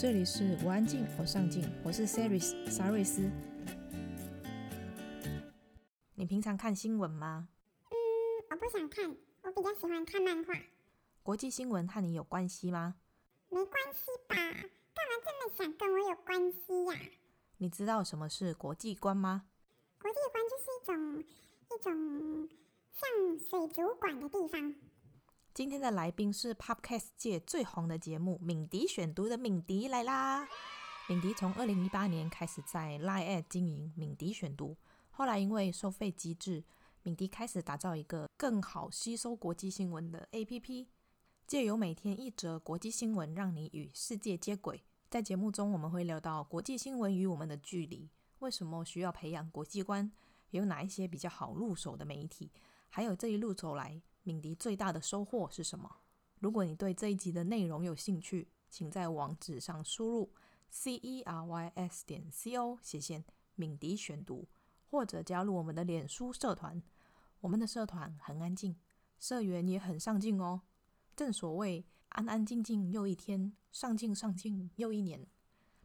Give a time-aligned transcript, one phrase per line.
[0.00, 3.30] 这里是我安静，我上进，我是 Saris 沙瑞斯。
[6.14, 7.50] 你平常看新闻吗？
[7.90, 7.92] 嗯，
[8.48, 10.54] 我不想看，我比较喜欢看漫画。
[11.22, 12.94] 国际新闻和你有关系吗？
[13.50, 14.36] 没关系吧？
[14.36, 16.98] 干嘛这么想跟我有关系呀？
[17.58, 19.44] 你知道什么是国际观吗？
[20.00, 21.22] 国际观就是一种
[21.76, 22.48] 一种
[22.94, 24.74] 像水族馆的地方。
[25.60, 30.48] 今天的来宾是 Podcast 界最红的节目《敏迪选读》的敏迪来啦！
[31.06, 34.68] 敏迪从二零一八年开始在 Line@ 经营《敏迪选读》，
[35.10, 36.64] 后来因为收费机制，
[37.02, 40.86] 敏迪开始打造一个更好吸收国际新闻的 APP，
[41.46, 44.82] 借由每天一则国际新闻，让你与世界接轨。
[45.10, 50.10] 在节目中，我们会聊到国际新闻与我们的距离，为什么需要培养国际观，
[50.52, 52.50] 有哪一些比较好入手的媒体，
[52.88, 54.00] 还有这一路走来。
[54.30, 55.90] 敏迪最大的收获是什么？
[56.38, 60.32] 如果你对这一集的内容有兴趣，请在网址上输入
[60.70, 63.24] c e r y s 点 c o 写线
[63.56, 64.46] 敏迪选读，
[64.88, 66.80] 或者加入我们的脸书社团。
[67.40, 68.76] 我们的社团很安静，
[69.18, 70.60] 社员也很上进哦。
[71.16, 75.26] 正所谓安安静静又一天，上进上进又一年。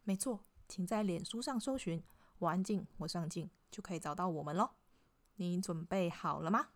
[0.04, 2.00] 没错，请在脸书上搜寻
[2.38, 4.70] “我安静我上进”，就可以找到我们喽。
[5.34, 6.68] 你准备好了吗？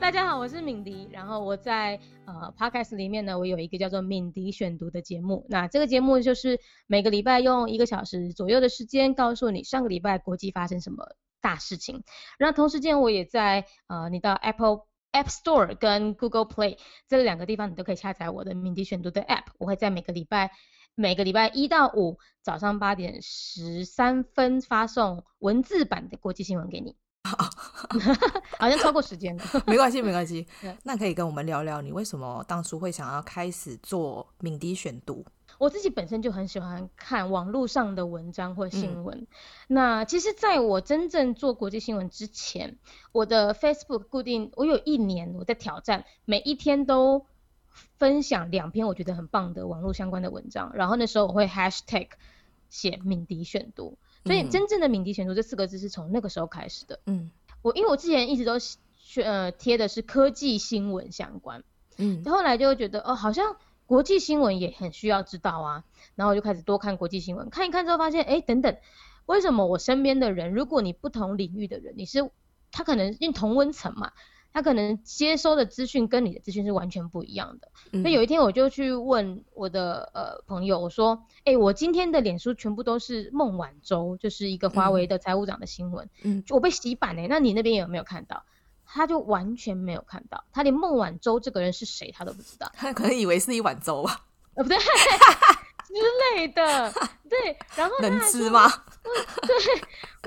[0.00, 1.06] 大家好，我是敏迪。
[1.12, 5.44] 然后我在呃 Podcast 里面呢，我有一个叫做敏迪选读的节目。
[5.50, 12.02] 那这个节目就是每个礼拜用一个小时左右的时间，告诉你上个礼拜国际发生什么大事情。
[12.38, 19.44] 然后同时间我也在呃，你到 Apple App Store 跟 Google Play 这两个地方，你都可以下载我的敏迪选读的 App。
[19.58, 20.52] 我会在每个礼拜
[20.94, 26.96] 每个礼拜一到五早上八点十三分发送文字版的国际新闻给你。
[27.24, 27.36] 好，
[28.58, 29.44] 好像超过时间了。
[29.66, 30.46] 没关系，没关系。
[30.82, 35.24] 那可以跟我们聊聊，你为什么当初会想要开始做敏迪选读？
[35.58, 39.18] 我自己本身就很喜欢看网络上的文章或新闻。
[39.18, 39.26] 嗯、
[39.68, 42.78] 那其实，在我真正做国际新闻之前，
[43.12, 47.26] 我的 Facebook 固定，我有一年我在挑战，每一天都
[47.98, 50.72] 分享两篇我觉得很棒的网络相关的文章。
[50.74, 52.08] 然后那时候我会 Hashtag
[52.68, 53.96] 写敏迪选读。
[54.24, 57.00] 所以真正的敏迪选读这四个字是从那个时候开始的。
[57.06, 57.30] 嗯，
[57.62, 58.52] 我因为我之前一直都
[59.22, 61.64] 呃贴的是科技新闻相关，
[61.98, 63.56] 嗯，后来就觉得哦，好像
[63.86, 65.84] 国际新闻也很需要知道啊，
[66.14, 68.76] 然后我就开始多看国际新闻，看一看之后发现，哎，等等，
[69.26, 72.30] 为什么我身边的人，如果你不同领域的人，你是
[72.70, 74.12] 他可能因为同温层嘛。
[74.52, 77.68] 他可能接收的资讯跟你的资讯是完全不一样的。
[77.90, 86.08] 那、嗯、有一天我就去问我的呃朋友，我说：“哎、欸，我今天的脸书全部都是孟晚舟，就是一个华为的财务长的新闻。
[86.22, 88.44] 嗯，我被洗版哎、欸，那你那边有没有看到？”
[88.84, 92.70] 他就完全没有看到，他连孟晚舟这个人是谁他都不知道。
[92.74, 94.20] 他可能以为是一碗粥吧？
[94.54, 94.76] 呃，不对，
[95.88, 95.94] 之
[96.36, 96.92] 类的。
[97.30, 98.70] 对，然后能吃吗？
[99.46, 99.56] 对，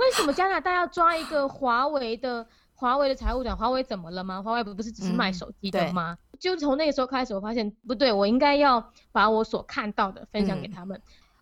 [0.03, 2.47] 为什么加拿大要抓一个华为的？
[2.75, 4.41] 华为的财务长，华为怎么了吗？
[4.44, 6.18] 华为不不是只是卖手机的吗？
[6.31, 11.02] 嗯、就从那个时候开始，我发现不对，我应该要把我所看到的分享给他们。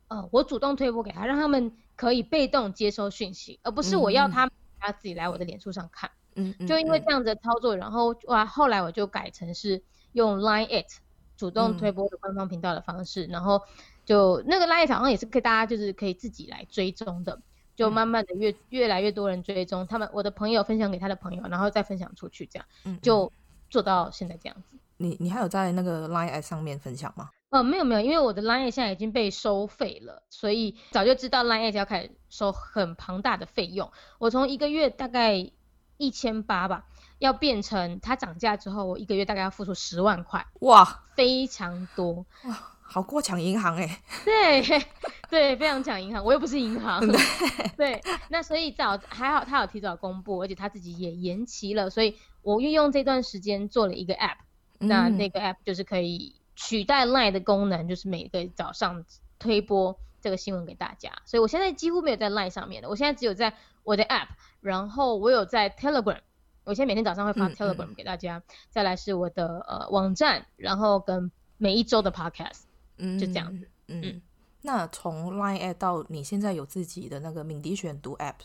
[0.10, 4.50] 嗯、呃，我主动推播给他，让他们可以被动接收讯息，而不是我要他
[4.80, 6.12] 他自己来我的脸书上看。
[6.36, 10.88] 嗯，就因为这样子的操作，然后哇，后来我就改成是用 Line It
[11.36, 13.62] 主动推播的官方频道的方式，嗯、然后
[14.06, 17.42] 就那个 Line@ 好像也是可以大家就是可以自己来追踪的。
[17.76, 23.32] 就慢慢的越越来越多人追踪他们，我的朋友分享给他的朋友，然后再分享出去，这样，嗯，就
[23.70, 24.78] 做到现在这样子。
[24.98, 27.30] 你你还有在那个 Line 上面分享吗？
[27.50, 33.92] 呃，没有没有，因为我的 Line 现在已经被收费了，所以早就知道 Line 要开始收很庞大的费用。
[34.18, 35.52] 我从一个月大概
[35.98, 36.86] 一千八吧，
[37.20, 42.26] 要变成它涨价之后，我一个月大概要付出十万块，哇，非常多。
[42.46, 44.62] 哇好过抢银行哎，对
[45.30, 47.20] 对，非常抢银行，我又不是银行，对。
[47.76, 54.38] 对，那所以早还好，他有提早公布，而且他自己也延期了，所以我运用这段时间做了一个 app，、
[54.80, 59.04] 嗯、那那个 app 就是可以取代 line 的功能，就是每个早上
[59.40, 63.54] 推播这个新闻给大家，所以我现在几乎没有在 Line 上面的，我现在只有在
[63.84, 64.28] 我的 App，
[64.62, 66.20] 然后我有在 Telegram，
[66.64, 72.62] 我现在每天早上会发 Telegram 给大家，嗯嗯、再来是我的呃网站，然后跟每一周的 Podcast，
[72.98, 74.02] 嗯，就这样子，嗯。
[74.04, 74.22] 嗯
[74.66, 78.36] 那从 Line App 到你现在有自己的那个敏迪选读 App，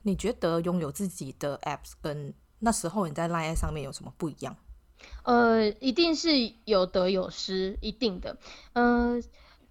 [0.00, 4.56] 你觉得拥有自己的 Apps 跟那时候你在 Line App 上面有什么不一样？
[5.24, 6.30] 呃，一定是
[6.64, 8.38] 有得有失，一定的。
[8.72, 9.22] 嗯、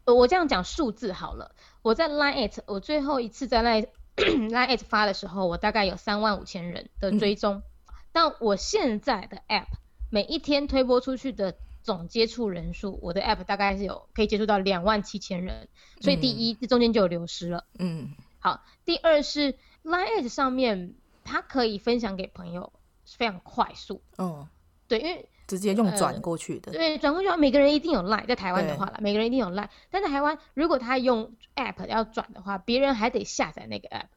[0.05, 1.55] 呃，我这样讲数字好了。
[1.81, 7.55] 我在 Line App，我最后一次在 Line Line App 发的时候，我大概有三万五千人的追踪。
[7.55, 7.63] 嗯、
[8.11, 9.65] 但我现在的 App
[10.11, 11.57] 每一天推播出去的。
[11.87, 15.69] 总接触人数，我的 app 大概是有可以接触到两万七千人，
[16.01, 17.63] 所以第一，这中间就有流失了。
[17.79, 19.55] 嗯，好，第二是
[19.85, 22.73] Line@ 上面它可以分享给朋友，
[23.05, 24.01] 非常快速。
[24.17, 24.49] 哦，
[24.89, 26.73] 对，因为直接用转过去的。
[26.73, 34.07] 呃、对，转过去，每个人一定有 Line，在台湾的话啦，每个人一定有 Line，但在台湾，如果他用 app 要转的话，别人还得下载那个 app，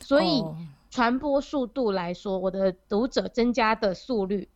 [0.00, 0.44] 所以
[0.90, 4.50] 传播速度来说，我的读者增加的速率。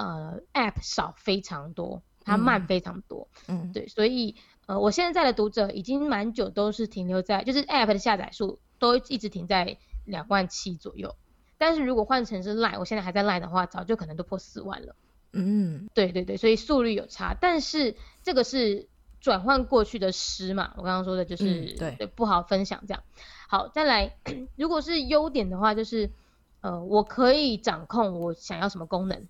[0.00, 3.28] 呃，App 少非常多，它慢非常多。
[3.48, 4.34] 嗯，对，所以
[4.66, 9.76] 呃，我现在的读者已经蛮久都是停留在，就是 App 的下载数都一直停在
[10.06, 11.14] 两万七左右。
[11.58, 14.96] 但是如果换成是 Line，我现在还在 Line 的话，早就可能都破四万了。
[15.32, 18.88] 嗯，对对对，所以速率有差，但是这个是
[19.20, 23.02] 转换过去的失嘛，我刚刚说的就是、嗯、对，对不好分享这样。
[23.48, 24.16] 好，再来，
[24.56, 26.10] 如果是优点的话，就是
[26.62, 29.28] 呃，我可以掌控我想要什么功能。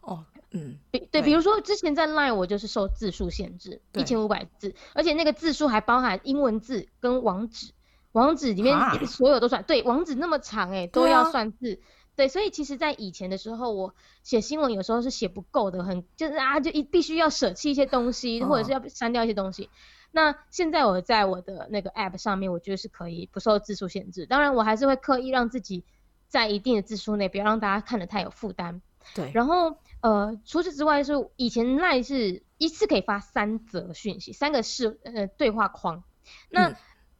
[0.00, 7.72] 哦，嗯，比对，对比如说之前在 Line 我就是受字数限制，一千五百字，而且那个字数还包含英文字跟网址，
[8.12, 8.76] 网址里面
[9.06, 11.80] 所有都算，啊、对，网址那么长哎，都要算字，
[12.16, 19.64] 对，所以其实，在以前的时候，我写新闻有时候是写不够的，很就是啊，就一必须要舍弃一些东西，或者是要删掉一些东西。
[19.64, 19.68] 哦、
[20.12, 25.84] 那现在我在我的那个 App 上面，我觉得是可以不受字数限制，当然我还是会刻意让自己
[26.28, 28.80] 在一定的字数内，不要让大家看得太有负担。
[29.14, 29.76] 对，然后。
[30.00, 36.04] 呃，除此之外是以前 LINE 是一次可以发三则讯息，三个是呃对话框，
[36.50, 36.74] 那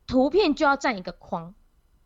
[0.06, 1.54] 图片就要占一个框，嗯、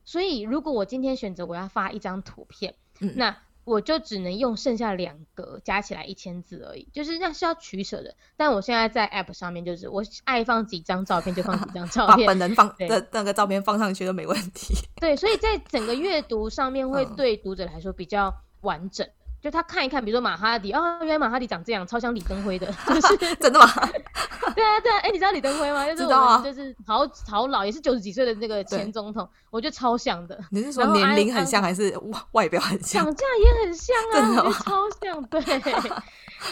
[0.05, 8.15] 所以如果我今天选择我要发一张图片，嗯、那我就只能用剩下两格加起来一千字而已，就是那是要取舍的。
[8.37, 14.75] 但我现在在 App 上面，就是我爱放几张照片就放几张照 片，把本人放的对那个照片放上去都没问题。
[15.01, 19.09] 对，所以在整个阅读上面 会对读者来说比较完整。
[19.45, 23.67] 就他看一看，比如说马哈迪，哦，原来马哈迪长这样，超像李登辉的， 就是真的吗？
[24.57, 25.85] 对啊，对啊，哎、欸，你知道李登辉吗？
[25.87, 30.43] 就是我们就是好好老，也是九十几岁的那个前总统，我觉得超像的。
[30.51, 31.95] 你是说年龄很像，还是
[32.33, 33.05] 外表很像？
[33.05, 35.43] 长相也很像啊， 我觉得超像，对，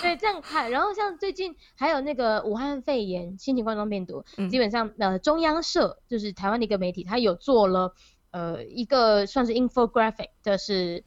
[0.03, 0.71] 对，这样看。
[0.71, 7.94] 然后像最近还有那个武汉肺炎新型冠状病毒，嗯、基本上呃中央社就是台湾的一个媒体，它有做了
[8.33, 11.03] 呃一个算是 infographic，就是。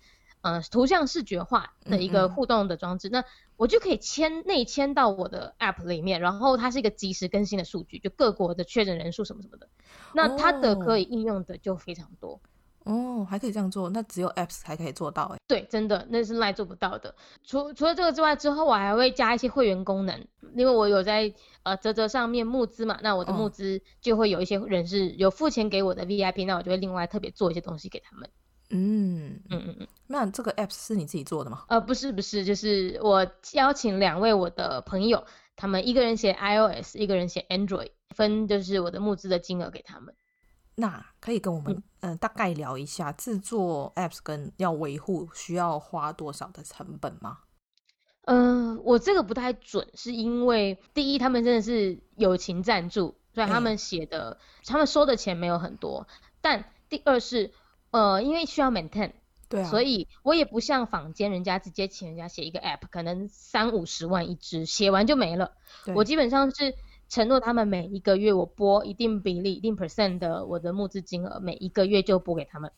[0.46, 3.26] 呃，图像视觉化的一个互动的装置，嗯嗯，那
[3.58, 9.68] 我就可以迁内迁到我的 App 里面，然后它是一个及时更新的数据，就各国的确诊人数什么什么的，
[10.14, 12.40] 那它的可以应用的就非常多。
[12.84, 15.38] 哦，还可以这样做，那只有 Apps 才可以做到哎。
[15.48, 17.16] 对，真的，那是 Line 做不到的。
[17.44, 21.34] 除除了这个之外，之后我还会加一些会员功能，因为我有在
[21.64, 28.30] 呃泽泽上面募资嘛，那我的募资就会有一些人是有付钱给我的 VIP，那我就会另外特别做一些东西给他们。
[28.72, 31.66] 嗯嗯嗯嗯，那这个 app 是你自己做的吗？
[31.70, 35.24] 呃，不是不是，就是我邀请两位我的朋友，
[35.56, 40.16] 他们一个人写 iOS，一个人写 Android，分就是我的募资的金额给他们。
[40.74, 47.38] 那可以跟我们嗯、呃、大概聊一下制作 apps 跟要维护需要花多少的成本吗？
[48.24, 56.08] 嗯、呃，我这个不太准，是因为第一他们真的是友情赞助，所以他们写的、欸、他们收的钱没有很多，
[56.42, 57.52] 但第二是。
[57.96, 59.12] 呃，因为需要 maintain，
[59.48, 65.54] 对啊，所以我也不像坊间人家直接请人家写一个 app，可能三五十万一支，写完就没了。
[65.86, 66.76] 对我基本上是
[67.08, 72.70] 承诺他们每一个月我拨一定比例、一定 percent 的我的募资金额，每一个月就拨给他们。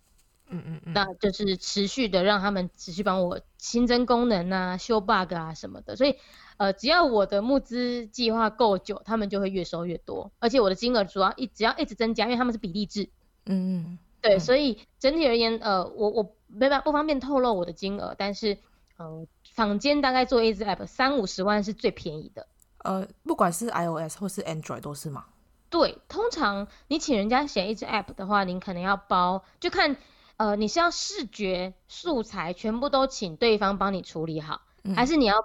[0.49, 5.95] 嗯嗯嗯，那就是持续的让他们持续帮我新增功能啊、修 bug 啊什么的。
[5.95, 6.15] 所以
[6.57, 13.09] 呃，只要我的募资计划够久，他们就会越收越多，而且我的金额主要一只要一直增加，因为他们是比例制。
[13.47, 13.99] 嗯嗯。
[14.27, 18.57] 对，所以整体而言，呃，我我没办法不方便透露我的金额，但是，
[18.97, 22.47] 呃，坊间大概做一支 app 三五十万是最便宜的。
[22.79, 25.25] 呃，不管是 iOS 或是 Android 都是吗？
[25.69, 29.97] 对，通常你请人家写一支 app 的话，您可能要包，就看，
[30.37, 35.35] 呃，你是要视觉素材全部都请对方帮你处理好，嗯、还是你要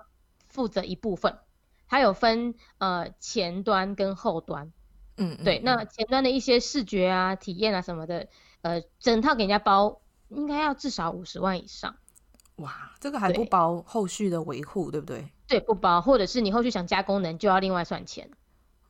[0.48, 1.38] 负责一部分？
[1.88, 4.72] 它有分呃前端跟后端。
[5.18, 8.28] 嗯，对，那前端的一些视觉啊、体验啊什么的，
[8.62, 11.96] 呃，整套给人家包，应该要至少五十万以上。
[12.56, 15.28] 哇，这个还不包后续的维护，对，不对？
[15.48, 18.30] 对，不包，或者是你后续想加功能，就要另外算钱。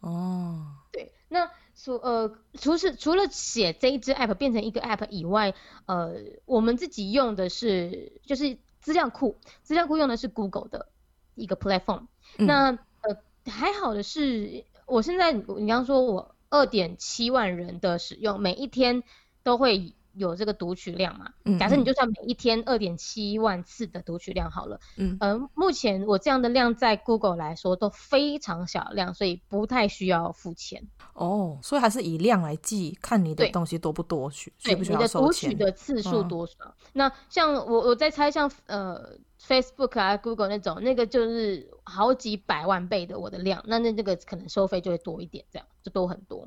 [0.00, 5.55] 哦，对，那除呃，除是除了写这一支 app 变成一个 app 以外，
[5.87, 10.88] 呃，我们自己用的是就是资料库，资料库用的是 Google 的
[11.35, 12.09] 一个 platform。
[12.37, 19.05] 嗯、那呃，还好的是，我现在你刚刚说我二点七万人的使用，每一天
[19.43, 19.93] 都会。
[20.15, 21.33] 有这个读取量嘛？
[21.47, 30.87] 嗯，假设你就算每一天二点七万次的读取量好了，嗯，呃，目前我这样的量在 Google 来说都非常小量，所以不太需要付钱。
[31.15, 34.99] 哦，所以还是以量来计，看你的东西多不多，需需不需要？
[34.99, 36.53] 你的读取的次数多少？
[36.59, 46.47] 嗯、那像我我在猜，像呃 Facebook 啊 Google 那种，那个就是好几百万倍的我的量，那那这个可能收费就会多一点，这样就多很多。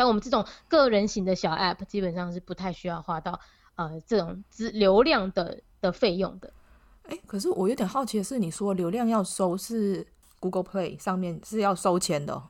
[0.00, 3.38] 像我们这种个人型的小 app，基本上是不太需要花到
[3.74, 6.50] 呃这种资流量的的费用的。
[7.02, 10.06] 哎、欸，可是我有点好奇的是，你说流量要收是
[10.38, 12.42] Google Play 上面是要收钱的？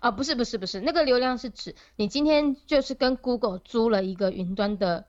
[0.00, 5.06] 啊，不是不是不是，那个流量是指你今天就是跟 Google 租了一个云端的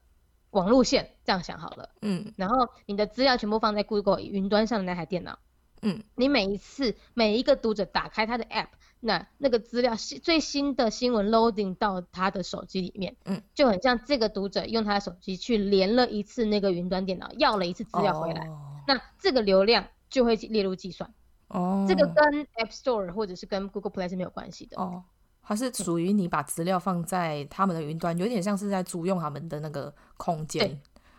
[0.51, 1.89] 网路线，这样想好了。
[2.03, 5.39] 嗯，然后你的资料全部放在 Google 云端上的那台电脑。
[5.81, 8.67] 嗯，你每一次每一个读者打开他的 app。
[9.00, 18.57] 那那个资料新最新的新闻 loading 到他的手机里面，嗯，就很像这个读者用他的手机去连了一次那个云端电脑，要了一次资料回来，哦，
[18.88, 21.13] 那这个流量就会列入计算。
[21.50, 24.81] 哦，这个跟 App Store 或者是跟 Google Play 是没有关系的。
[24.81, 25.03] 哦，
[25.43, 30.67] 它是属于你把资料放在他们的云端，有点像是在租用他们的那个空间。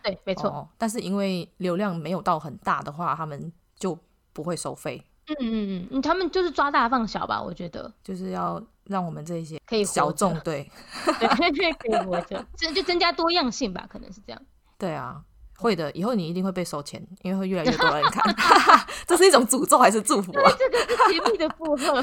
[0.03, 0.49] 对，对，没错。
[0.49, 3.97] 哦，但是因为流量没有到很大的话，他们就
[4.39, 5.03] 不会收费。
[5.27, 10.71] 嗯嗯嗯，他们就是抓大放小吧，我觉得就是要让我们这些可以小众对，
[11.19, 14.41] 对，可以活着，这就增加多样性吧，可能是这样。
[14.77, 15.21] 对啊，
[15.57, 18.33] 会的，以后你一定会被收钱，因为会越来越多人看。
[19.05, 20.51] 这是一种诅咒还是祝福啊？
[20.57, 22.01] 这个是甜蜜的负荷。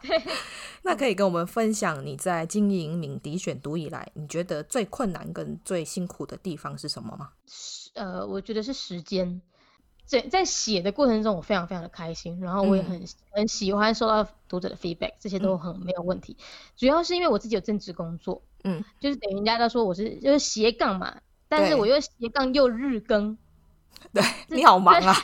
[0.00, 0.22] 对，
[0.82, 7.30] 那可以跟我们分享你在经营敏迪选读以来，你觉得最困难跟最辛苦的地方是什么吗？
[7.92, 9.42] 呃，我觉得是时间。
[10.08, 16.34] 在在写的过程中，我非常非常的开心，然后我也很、嗯、很喜欢收到读者的 feedback，这些都很没有问题。
[16.40, 16.42] 嗯、
[16.78, 23.36] 主要是因为我自己有正职工作，嗯，就是等于人家都说我是就是斜杠嘛，但是我又斜杠又日更，
[24.14, 25.14] 对，你好忙啊，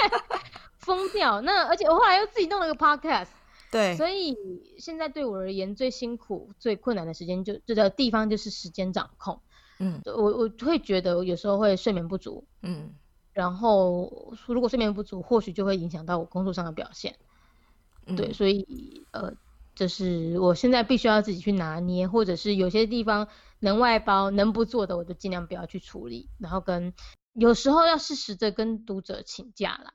[0.76, 1.40] 疯掉。
[1.40, 3.28] 那而且我后来又自己弄了一个 podcast，
[3.70, 4.36] 对，所以
[4.78, 9.40] 现在对我而言最辛苦、最困难的时间就这个地方就是时间掌控。
[9.78, 12.92] 嗯，我我会觉得有时候会睡眠不足，嗯。
[13.40, 17.16] 然后，如果睡眠不足，或许就会影响到我工作上的表现。
[18.04, 19.32] 嗯、对，所以呃，
[19.74, 23.28] 就是我现在必须要自己去拿捏，或者是有些地方
[23.58, 26.28] 能外包、能不做的，我就尽量不要去处理。
[26.38, 26.92] 然后跟
[27.32, 29.94] 有时候要适时的跟读者请假啦。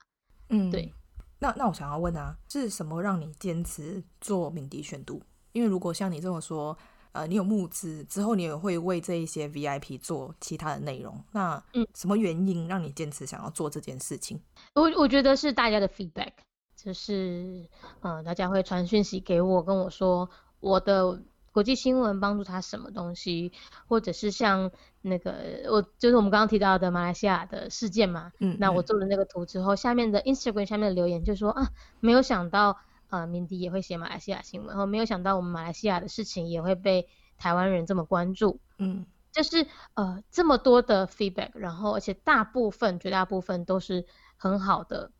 [0.49, 0.91] 嗯，对。
[1.37, 5.21] 那那我想要问啊，是什么让你坚持做敏迪选读？
[5.51, 6.75] 因为如果像你这么说。
[7.15, 11.23] 呃，你有募资之后，你也会为这一些 VIP 做其他的内容。
[11.31, 14.37] 那嗯，什么原因让你坚持想要做这件事情？
[14.73, 16.33] 我我觉得是大家的 feedback，
[16.75, 17.69] 就是
[18.01, 20.29] 嗯，大家会传讯息给我，跟我说
[20.59, 21.21] 我的
[21.53, 23.53] 国际新闻帮助他什么东西，
[23.87, 24.69] 或者是像
[25.01, 28.33] 那个我就是我们刚刚提到的马来西亚的事件嘛。
[28.41, 31.69] 嗯，那我做了那个图之后，下面的 Instagram 下面的留言就说啊，
[32.01, 32.77] 没有想到。
[33.15, 37.07] 呃，敏迪也会写马来西亚新闻，然后没有想到我们马来西亚的事情也会被
[37.37, 44.05] 台湾人这么关注，嗯，就是呃这么多的 feedback，然后而且大部分绝大部分都是
[44.35, 45.11] 很好的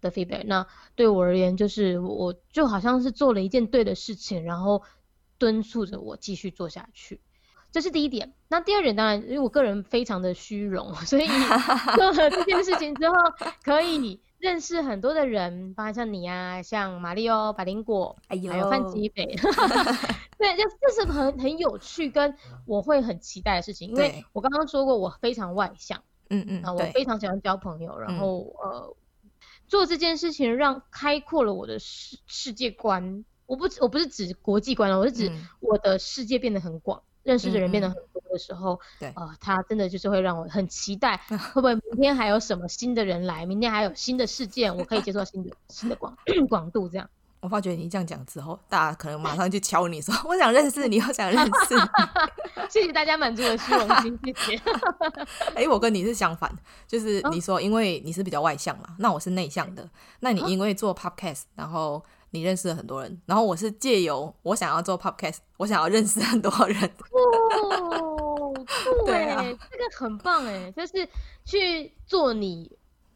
[0.00, 4.82] 的 feedback，那对我而言就是我就好像是做了一件对的事情，然后
[5.36, 7.20] 敦促着我继续做下去，
[7.72, 8.32] 这是第一点。
[8.48, 11.26] 那第二点当然，因为我个人非常的虚荣，所以
[11.96, 13.14] 做了这件事情之后
[13.64, 14.20] 可以。
[14.40, 19.26] 认识很多的人，包括像你啊，像马里奥、百灵果，哎，还有范吉北，
[20.38, 23.90] 对，就这是很很有趣，跟我会很期待的事情。
[23.90, 28.96] 因为我刚刚说过，我非常外向，嗯嗯，啊，我非常喜欢交朋友，然后呃，
[29.68, 33.24] 做这件事情让开阔了我的世世界观。
[33.46, 37.02] 我不我不是指国际观，我是指我的世界变得很广。
[37.22, 41.20] 认识的人变得很多的时候，嗯、对，呃，他真的就是会让我很期待，
[41.52, 46.16] 会不会明天还有什么新的人来，明天还有新的事件，我可以接受新的新的广
[46.48, 47.08] 广度这样。
[47.40, 51.80] 我发觉你这样讲之后，大家可能马上就敲你说，我想认识你，我想认识你。
[52.68, 54.62] 谢谢大家满足我虚荣心，谢谢。
[55.54, 56.54] 哎、欸，我跟你是相反，
[56.86, 59.88] 就是你说因为你是比较外向嘛，那我是内向的，
[60.20, 62.02] 那你因为做 podcast，然后。
[62.30, 66.78] 你认识了很多人，然后我是借由我想要做 podcast，我想要认识很多人。
[67.10, 68.54] 哦，
[69.04, 71.08] 对，啊、这个很棒哎，就是
[71.44, 72.70] 去做你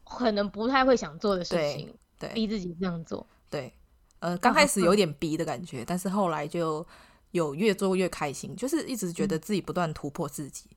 [0.05, 3.27] 可能不太会想做的事情，对，逼自己这样做。
[3.49, 3.73] 对，
[4.19, 6.85] 呃，刚开始有点逼的感觉，啊、但是后来就
[7.31, 10.69] 有越做越开心，就是一直觉得自己不断突破自己。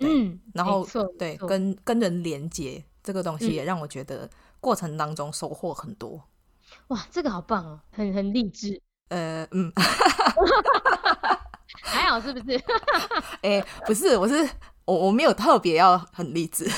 [0.00, 0.84] 嗯，然后
[1.16, 4.28] 对，跟跟人连接这个东西也让我觉得
[4.60, 6.20] 过程当中收获很多。
[6.88, 8.80] 哇，这个好棒哦，很很励志。
[9.08, 9.72] 呃，嗯，
[11.82, 12.56] 还好是不是？
[13.42, 14.48] 哎、欸，不是，我是
[14.84, 16.66] 我我没有特别要很励志，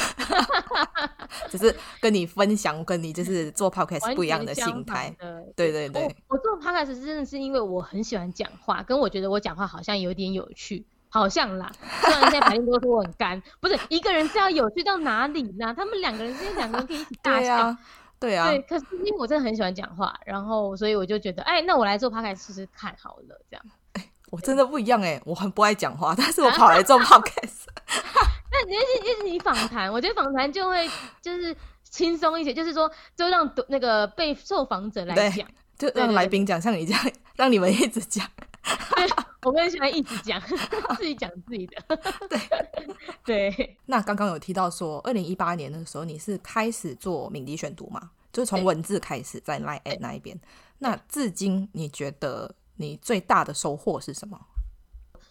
[1.48, 5.14] 只是跟你分享，跟你就是做 podcast 不一样的心态。
[5.54, 10.84] 对对对，我，我做 podcast 真的是因为我很喜欢讲话，跟我觉得我讲话好像有点有趣。
[11.08, 11.70] 好像啦，
[12.02, 15.72] 虽然现在白天都说我很干，不是一个人是要有趣到哪里呢？
[15.74, 17.78] 他们两个人，之间两个人可以一起大笑，啊，
[18.18, 18.48] 对啊。
[18.50, 23.64] 对，可是因为我真的很喜欢讲话，然后所以我就觉得，哎，那我来做 podcast 试试看好了，这样。
[23.92, 27.66] 哎，我真的不一样哎，我很不爱讲话，但是我跑来做 podcast。
[28.50, 30.88] 那你访谈，我觉得访谈就会
[31.20, 35.46] 就是轻松一些，就是说就让那个被受访者来讲，
[35.78, 37.02] 就让来宾讲，像你这样，
[37.36, 38.26] 让你们一直讲。
[39.46, 40.40] 对，我们喜欢一直讲，
[40.98, 41.76] 自己讲自己的。
[43.24, 43.76] 对对。
[43.86, 48.10] 那刚刚有提到说，二零一八年的时候你是开始做敏迪选读嘛？
[48.32, 50.38] 就是从文字开始在 LINE@ at 那一边。
[50.78, 54.38] 那至今你觉得你最大的收获是什么？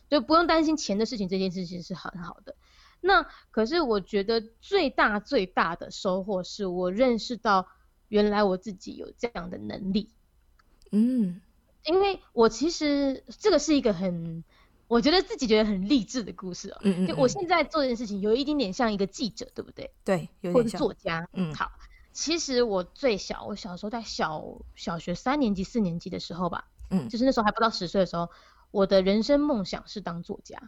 [0.10, 2.56] 就不用担心钱的事情，这件事情是很好的。
[3.02, 7.68] 那可是我觉得最大最大的收获是我认识到，
[8.08, 10.10] 原来我自己有这样的能力。
[10.92, 11.42] 嗯。
[11.86, 14.44] 因为我其实这个是一个很，
[14.88, 16.78] 我觉得自己觉得很励志的故事哦。
[16.82, 17.08] 嗯，嗯嗯。
[17.08, 19.94] 就我现在做这件事情，有一点点像一个记者，对不对？
[20.04, 20.80] 对，有点像。
[20.82, 21.28] 或者作家。
[21.34, 21.54] 嗯。
[21.54, 21.72] 好，
[22.12, 24.44] 其实我最小，我小时候在小
[24.76, 28.30] 小学三年级、四年级的时候吧，嗯，就是那时候还不到十岁的时候，
[28.72, 30.60] 我的人生梦想是当作家。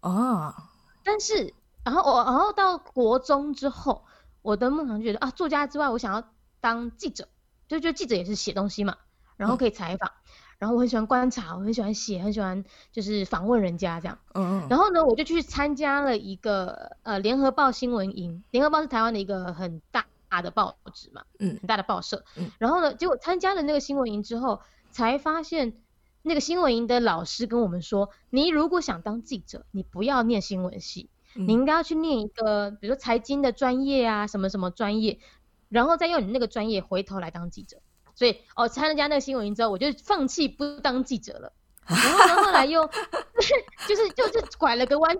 [0.00, 0.54] 哦。
[1.02, 1.52] 但是，
[1.84, 4.04] 然后我，然后到国中之后，
[4.42, 7.28] 我的梦想就觉得啊，作家之外，我想要当记者，
[7.66, 8.96] 就就记者也是写东西嘛。
[9.36, 10.17] 然后可以采访，嗯、
[10.58, 14.18] 然后我很喜欢观察，我很喜欢写，很喜欢就是访问人家这样。
[14.34, 14.68] 嗯嗯。
[14.68, 22.24] 然后呢，我就去参加了一个呃联合报新闻营，联合报是台湾的一个很大的报纸嘛，嗯，很大的报社。
[22.36, 22.50] 嗯。
[22.58, 25.74] 然后呢，结果参加了那个新闻营之后，才发现
[26.22, 35.20] 那个新闻营的老师跟我们说，你如果想当记者，你不要念新闻系，嗯、你应该要去念一个比如说财经的专业啊，什么什么专业，
[35.68, 37.78] 然后再用你那个专业回头来当记者。
[38.18, 41.52] 所以，哦，参加那个新闻营之后，我就放弃不当记者了。
[41.86, 42.84] 然后呢，后来又
[43.86, 45.16] 就是就是拐了个弯，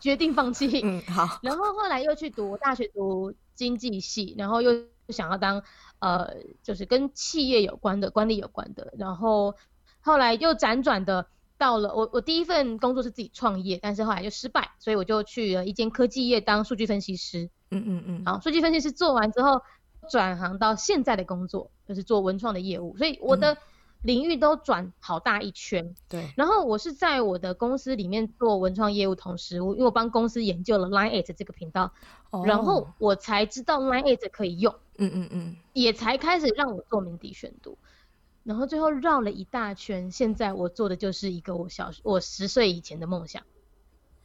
[0.00, 0.80] 决定放弃。
[0.82, 1.38] 嗯，好。
[1.42, 4.72] 然后后来又去读大学读经济系，然后又
[5.10, 5.62] 想要当
[5.98, 8.90] 呃，就是跟企业有关的、管理有关的。
[8.98, 9.54] 然后
[10.00, 11.26] 后来又辗转的
[11.58, 17.50] 到了我我第一份工作是自己创业，但是后来就失败，所以我就去了一间科技业当数据分析师。
[17.70, 18.22] 嗯嗯嗯。
[18.24, 19.60] 好，数据分析师做完之后。
[20.04, 23.56] 转行到现在的工作，就是做文创的业务，所以我的
[24.02, 25.84] 领域都转好大一圈。
[25.86, 31.92] 嗯、对，然后我是在我的公司里面做文创业务，同时我因为我帮公司研究了 LINE@ It 这个频道，
[32.30, 34.74] 哦、然后我才知道 LINE@ It 可以用。
[34.98, 37.78] 嗯嗯嗯，也才开始让我做敏迪选读，
[38.44, 43.42] 然后最后绕了一大圈，现在我做的就是一个我小我十岁以前的梦想。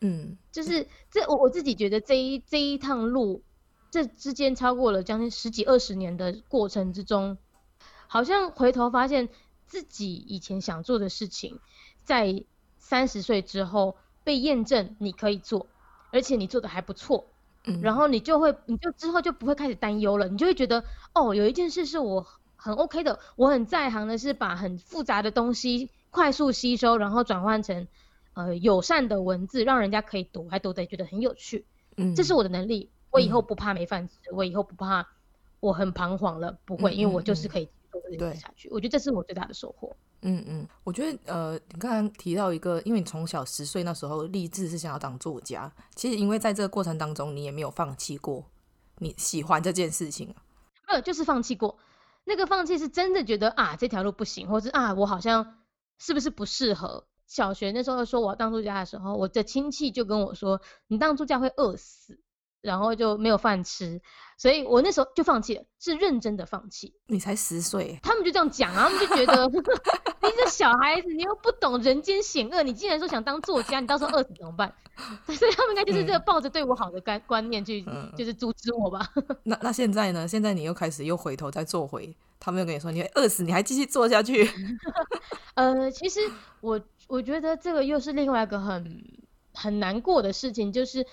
[0.01, 3.41] 嗯，就是这我我自己觉得这一这一趟路。
[3.91, 7.37] 这之间超过了将近十几二十年的过程之中，
[8.07, 9.29] 好像回头发现
[9.65, 11.59] 自己以前想做的事情，
[12.03, 12.43] 在
[12.77, 15.67] 三十岁之后被验证你可以做，
[16.11, 17.25] 而且你做的还不错，
[17.65, 22.25] 嗯，然后你就会，你就之后就不会开始担忧了，你就会觉得，哦，有一件事是我
[22.55, 27.87] 很 OK 的，我很在行的是把很复杂的东西快速吸收，然后转换成
[28.33, 31.65] 呃友善的文字，让人家可以读，还读得觉得很有趣，
[31.97, 32.89] 嗯，这是我的能力。
[33.11, 35.07] 我以后不怕没饭吃，嗯、我以后不怕
[35.59, 38.69] 我很彷徨了，不会，嗯、因为我就是可以做这件事下去。
[38.69, 39.95] 我觉得这是我最大的收获。
[40.21, 48.45] 嗯嗯，我觉得呃，你刚刚提到一个，因为你从小十岁那时候立志是想要当作家，其实因为在这个过程当中，你也没有放弃过
[48.97, 50.35] 你喜欢这件事情。
[50.87, 51.77] 没有，就是放弃过。
[52.25, 55.57] 那个放弃是真的觉得啊，这条路不行，或是啊，我好像
[55.97, 57.05] 是不是不适合。
[57.25, 62.19] 小学那时候说我要当作家的时候，我的亲戚就跟我说，你当作家会饿死。
[62.61, 64.01] 然后就没有饭吃，
[64.37, 66.93] 所以我那时候就放弃了，是认真的放弃。
[67.07, 69.47] 你才十岁，他们就这样讲啊，他们就觉得
[70.21, 74.73] 你这小孩子，你又不懂人间险恶，你既然说想当作家，你到时候饿死怎么办？
[75.27, 79.07] 所以他们应该就是这个抱着对我好的观观念去，嗯、就是阻止我吧。
[79.43, 80.27] 那那现在呢？
[80.27, 84.49] 现在你又开始又回头再做回，他们又跟你说你会饿死，你还继续做下去？
[85.53, 86.19] 呃，其实
[86.59, 89.01] 我我觉得这个又是另外一个很
[89.53, 91.05] 很难过的事情，就是。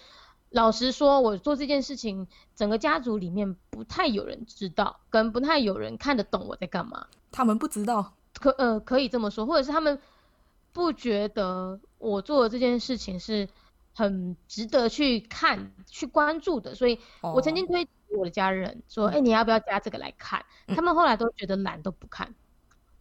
[0.57, 7.09] 老实说，我做这件事情，整个家族里面不太有人知道，跟不太有人看得懂我在干嘛。
[7.31, 10.01] 他们不知道，可呃可以这么说，或者是他们
[10.73, 13.51] 不觉得我做的这件事情是
[13.95, 16.75] 很值得去看、去关注的。
[16.75, 22.35] 所以我曾经推我的家人说：“哎、哦欸，你要不要加这个来看？”嗯、他们后来都觉得懒，都不看。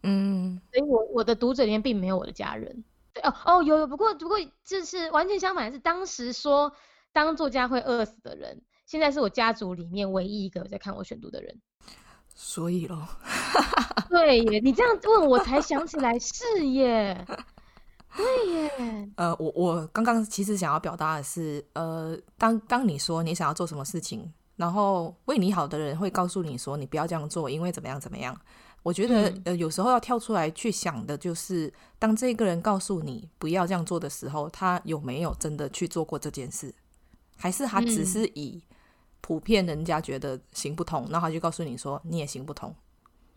[0.02, 2.84] 嗯，所以我我的读者里面并没有我的家人。
[3.14, 6.70] 对哦哦，有有，不过不过就是完全相反，是当时说。
[7.16, 11.58] 当作家会饿死的人，现在是我家族里面唯一一个在看我选读的人。
[12.34, 13.08] 所以咯，
[14.10, 17.26] 对耶，你这样问我才想起来是耶，
[18.14, 19.10] 对耶。
[19.16, 28.38] 呃，我我刚刚其实想要表达的是，呃，当当你说你想要做什么事情，然后为你好的人会告诉你说你不要这样做，因为怎么样怎么样。
[28.82, 36.74] 我觉得、嗯、呃，有时候要跳出来去想的就是，当这个人告诉你不要这样做的时候，他有没有真的去做过这件事？
[37.36, 38.62] 还是他只是以
[39.20, 42.74] 普遍人家觉得行不通，嗯、然后他就告诉你说你也行不通。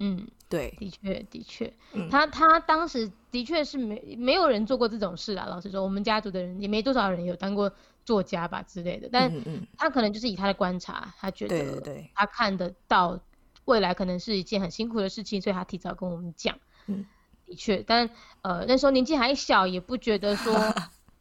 [0.02, 5.46] 嗯，对，的确的确，嗯、他他当时的确是没没有人做过这种事啊。
[5.48, 7.70] 老实说，我们家族的人也没多少人有当过
[8.06, 9.10] 作家吧之类的。
[9.12, 9.30] 但
[9.78, 11.82] 他可能就是以他的观察，他觉得
[12.16, 13.20] 他看得到
[13.66, 16.58] 未来可能是一件很辛苦的事情，所以他提早跟我们讲。
[16.88, 17.06] 嗯，
[17.46, 18.10] 的确，但
[18.42, 20.54] 呃那时候年纪还小，也不觉得说。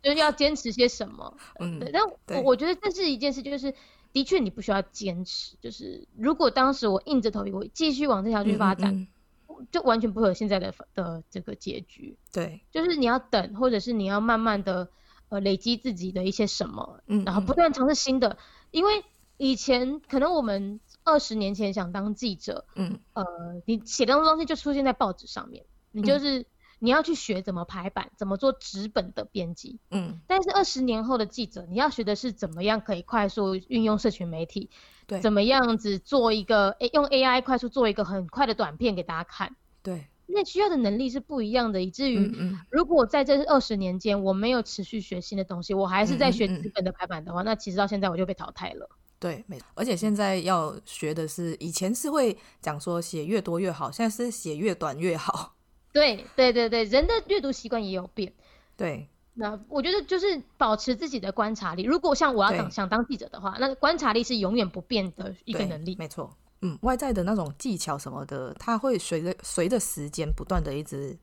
[0.00, 2.02] 就是要坚持些什么，嗯，对，但
[2.36, 3.74] 我我觉得这是一件事，就是
[4.12, 9.08] 的确你不需要坚持，就是如果当时我硬着头皮，我继续往这条去发展，嗯
[9.48, 12.16] 嗯、就完全不会有现在的的这个结局。
[12.32, 14.88] 对，就是你要等，或者是你要慢慢的
[15.30, 18.38] 呃累积自己的一些什么，嗯，然后不断尝试新的，
[18.70, 19.04] 因为
[19.36, 23.24] 以前可能我们二十年前想当记者，嗯，呃，
[23.66, 26.46] 你写的东西就出现在报纸上面，你就是。
[26.80, 34.70] 嗯你要去学怎么排版，怎么做纸本的编辑，嗯，但是二十年后的记者，你要学的是怎么样可以快速运用社群媒体，
[35.06, 42.32] 对，怎么样子做一个诶用 AI 快速做一个很快的短片给大家看，对，那需要的能力是不一样的，以至于，
[42.70, 48.88] 如果在这二十年间我没有持续学新的东西，我还是在学纸本的排版的话，嗯嗯，那其实到现在我就被淘汰了。
[49.18, 55.57] 对，没错，而且现在要学的是，以前是会讲说写越多越好，现在是写越短越好。
[55.92, 58.32] 对对对对，人的阅读习惯也有变。
[58.76, 61.82] 对，那我觉得就是保持自己的观察力。
[61.82, 65.96] 如果像我要当想当记者的话，那观察力是永远不变的一个能力。
[65.98, 71.18] 没错，嗯，外在的那种技巧什么的，它会随着随着时间不断的一直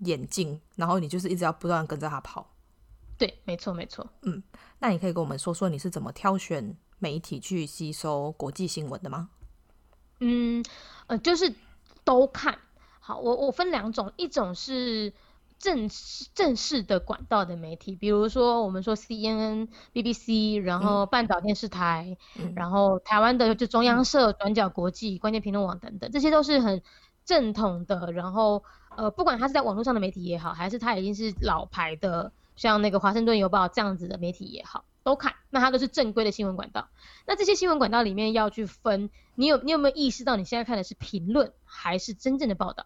[0.00, 2.54] 演进，然后你就是一直要不断跟着它跑。
[3.16, 4.06] 对，没错没错。
[4.22, 4.42] 嗯，
[4.78, 9.30] 那你可以跟我们说说你是怎么挑选媒体去吸收国际新闻的吗？
[10.20, 10.64] 嗯，
[11.06, 11.54] 呃，就是
[12.04, 12.58] 都看。
[13.08, 15.14] 好，我我分两种，一种是
[15.58, 15.88] 正
[16.34, 26.82] 正式的管道的媒体，比如说我们说 CNN、BBC，然后半岛电视台，嗯、然后台湾的就中央社、转角国际、关键评论网等等，这些都是很
[27.24, 28.12] 正统的。
[28.12, 28.62] 然后
[28.94, 36.90] 呃，不管它是在网络上的媒体也好，还是它已经是老牌的，像那个华盛顿邮报这样子的媒体也好，都看，那它都是正规的新闻管道。
[37.26, 42.84] 那这些新闻管道里面要去分，你有你有没有意识到你现在看的是评论还是真正的报道？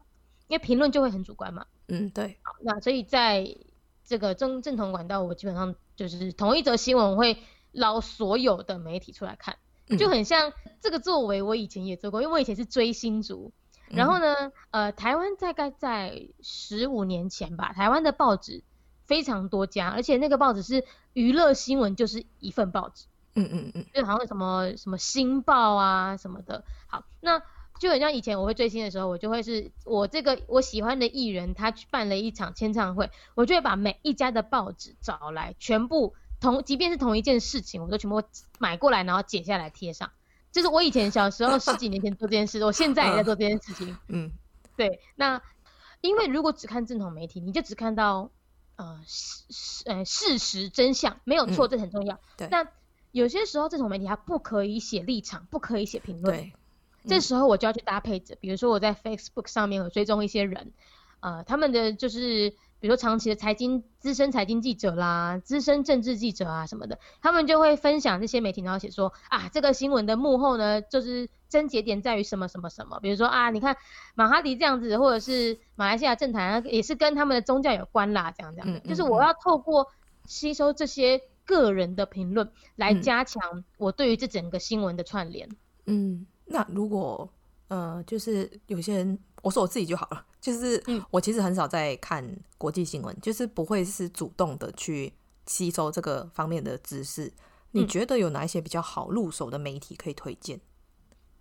[0.52, 3.56] 因为评论就会很主观嘛，嗯，对，好，那所以在
[4.04, 7.38] 这个正正统管道，我基本上就是同一则新闻我会
[7.70, 9.56] 捞所有的媒体出来看，
[9.98, 13.50] 就很像这个作为我以前也做过，因为我以前是追星族，
[13.88, 18.62] 然后呢，呃，台湾大概在十五年前吧，台湾的报纸
[19.06, 20.84] 非常多家，而且那个报纸是
[21.14, 27.42] 娱乐新闻就是一份报纸，嗯嗯嗯，就好像什么什么星报啊什么的，好，那。
[27.82, 38.22] 就很像以前我会追星的时候，我就会是我这个我喜欢的艺人，他去办了一场签唱会，我就会把每一家的报纸找来，全部同，即便是同一件事情，我都全部
[38.60, 40.12] 买过来，然后剪下来贴上。
[40.52, 43.98] 就是我以前小时候十几年前做这件事，我现在也在做这件事情。
[44.06, 44.30] 嗯，
[44.78, 45.00] 对。
[45.16, 45.42] 那
[46.02, 48.30] 因为如果只看正统媒体，你就只看到
[48.76, 52.20] 呃事呃事实真相，没有错，这很重要。
[52.36, 52.46] 对。
[52.48, 52.68] 但
[53.10, 56.36] 有些时候正统媒体它不可以写立场，不可以写评论。
[56.36, 56.52] 对。
[57.06, 60.72] 这时候我就要去搭配着，比如说我在 Facebook 上面有追踪一些人，
[61.20, 73.76] 呃，他们的就是比如说长期的财经资深财经记者啦、资深政治记者啊什么的，他们就会分享这些媒体，然后写说啊，这个新闻的幕后呢，就是症结点在于什么什么什么，比如说啊，你看
[74.14, 79.88] 马哈迪这样子，或者是马来西亚政坛也是跟他们的宗教有关啦，这样这样，就是我要透过
[80.26, 85.48] 吸收这些个人的评论来加强我对于这整个新闻的串联。
[85.84, 87.28] 嗯，那如果
[87.68, 89.18] 呃，就是有些人。
[89.42, 92.24] 我说我自己就好了， 就是我其实很少在看
[92.58, 95.12] 国际新闻，嗯，就是不会是主动的去
[95.48, 97.32] 吸收这个方面的知识。
[97.72, 100.60] 你觉得有哪一些比较好入手的媒体可以推荐？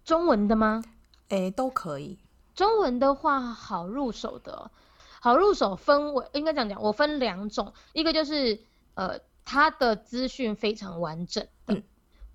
[0.03, 0.83] 中文的吗？
[1.27, 2.17] 诶，都可以。
[2.55, 4.71] 中文的话，好入手的，
[5.19, 8.59] 好入手分为应该这样讲，我分两种，一个就是
[8.95, 11.83] 呃，它的资讯非常完整，嗯，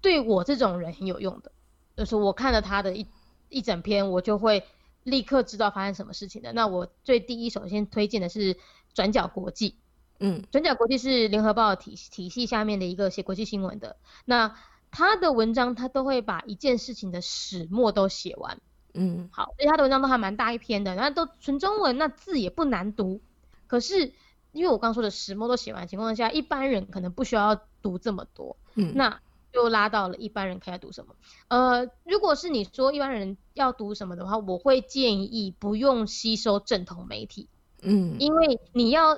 [0.01, 1.51] 对我这种人很有用的，
[1.97, 3.07] 就是我看了他的一
[3.49, 4.65] 一整篇，我就会。
[5.07, 6.53] 立刻知道发生什么事情的。
[6.53, 8.57] 那我最第一首先推荐的是
[8.93, 9.77] 转角国际，
[10.19, 13.99] 嗯，转角国际是联合报体体系下面的一个写国际新闻的。
[14.25, 14.57] 那
[14.91, 18.61] 他的文章他都会把一件事情的始末都写完，
[18.95, 23.21] 嗯，好，所以他的文章都还蛮大一篇的，然后都纯中文，那字也不难读。
[23.69, 24.13] 可是
[24.51, 29.21] 因为我刚说的始末都写完情况下，一般人可能不需要读这么多，嗯，那。
[29.57, 31.14] 就拉到了一般人可以读什么？
[31.49, 37.49] 呃，如果是你说一般人要读什么的话，我会建议不用吸收正统媒体，
[37.81, 39.16] 嗯，因为你要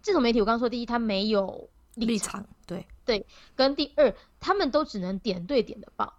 [0.00, 2.86] 正统媒体，我刚刚说第一，它没有立场，对。
[3.04, 3.26] 对，
[3.56, 6.14] 跟第二，他们都只能点对点的报，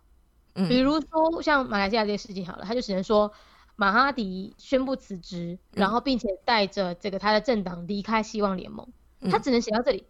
[0.56, 3.32] 嗯，比如说像马来西亚这些事情好了，他就只能说
[3.78, 8.86] 马哈迪宣布辞职，嗯，然后并且带着这个他的政党离开希望联盟，
[9.30, 10.06] 他只能写到这里，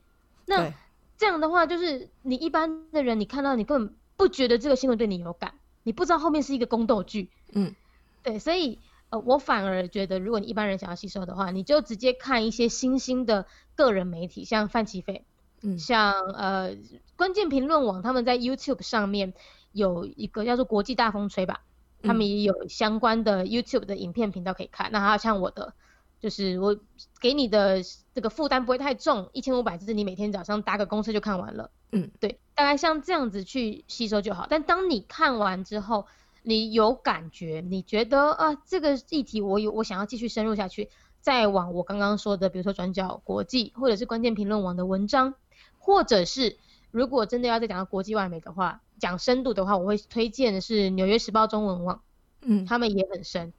[0.48, 0.74] 嗯，那。
[1.22, 5.54] 这样的话，就是你一般的人，你看到你根本不觉得这个新闻对你有感，
[5.84, 7.30] 你不知道后面是一个宫斗剧。
[7.52, 7.76] 嗯，
[8.24, 8.80] 对，所以
[9.12, 15.24] 呃，我反而觉得，如果你一般人想要吸收的话，你就直接看一些新兴的个人媒体，像范琪斐，
[15.62, 16.76] 嗯，像呃
[17.16, 19.36] 关键评论网，他们在 YouTube 上面
[19.74, 21.62] 有一个叫做国际大风吹吧，
[22.02, 24.92] 他们也有相关的 YouTube 的影片频道可以看。
[24.92, 25.76] 那还有像我的。
[26.22, 26.78] 就是我
[27.20, 27.82] 给你的
[28.14, 31.72] 这个负担不会太重，一千五百字你每天早上搭个公车就看完了。
[31.92, 34.46] 嗯，对，大概像这样子去吸收就好。
[34.48, 36.06] 但当你看完之后，
[36.44, 45.34] 你有感觉，你觉得啊这个议题我有我想要继续深入下去，再往我刚刚说的，比如说转角国际或者是关键评论网的文章，
[45.80, 46.58] 或者是
[46.92, 52.02] 如果真的要再讲到国际外媒的话，讲深度的话，我会推荐的是纽约时报中文网，
[52.42, 53.52] 嗯，他们也很深。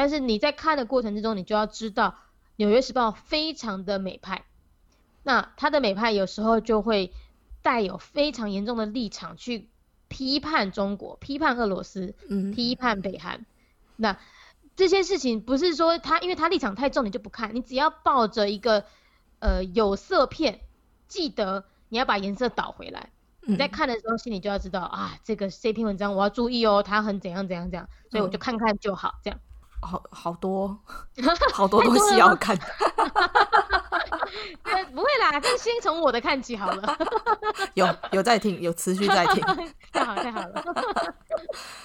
[0.00, 2.08] 但是你在看的过程之中，你就要知道，
[2.56, 4.46] 《纽约时报》非常的美派，
[5.22, 7.12] 那他的美派有时候就会
[7.60, 9.68] 带有非常严重的立场去
[10.08, 12.14] 批判中国、批判俄罗斯、
[12.56, 13.44] 批判北韩。
[13.96, 14.16] 那
[14.74, 18.86] 这些事情不是说他因为他立场太重你就不看，你只要抱着一个
[19.38, 20.60] 呃有色片，
[21.08, 23.10] 记得你要把颜色倒回来。
[23.42, 29.38] 你在看的时候心里就要知道啊，这个这篇文章我要注意哦，他很怎样怎样怎样，所以我就看看就好这样。
[29.80, 30.78] 好 好多，
[31.52, 32.56] 好多东西要看。
[34.92, 36.98] 不会啦，就先从我的看起好了。
[37.74, 39.42] 有有在听，有持续在听。
[39.92, 40.64] 太好太好了。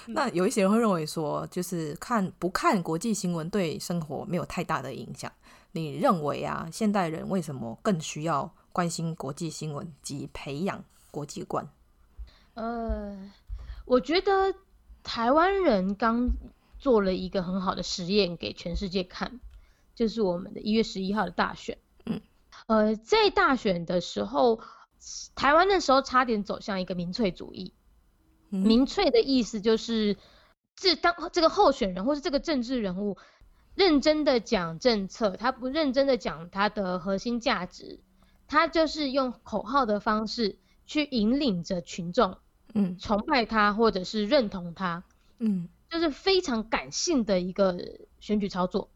[0.06, 5.30] 那有一些人会认为说，就是看不看国际新闻对生活没有太大的影响。
[5.72, 11.68] 你认为啊，现代人为什么更需要关心国际新闻及培养国际观？
[12.54, 13.16] 呃，
[13.84, 14.52] 我觉得
[15.04, 16.28] 台湾人刚。
[16.78, 19.40] 做了一个很好的实验给全世界看，
[19.94, 21.78] 就是我们的一月十一号的大选。
[22.04, 22.20] 嗯，
[22.66, 24.60] 呃，在大选的时候，
[25.34, 27.72] 台湾那时候差点走向一个民粹主义。
[28.50, 30.16] 嗯、民粹的意思就是，
[30.76, 33.16] 这当这个候选人或是这个政治人物
[33.74, 38.00] 认真的讲政策，他不认真的讲他的核心价值，
[38.46, 42.38] 他就是用口号的方式去引领着群众，
[42.74, 45.02] 嗯，崇拜他或者是认同他，
[45.38, 45.68] 嗯。
[45.88, 47.78] 就是非常感性的一个
[48.20, 48.90] 选举操作，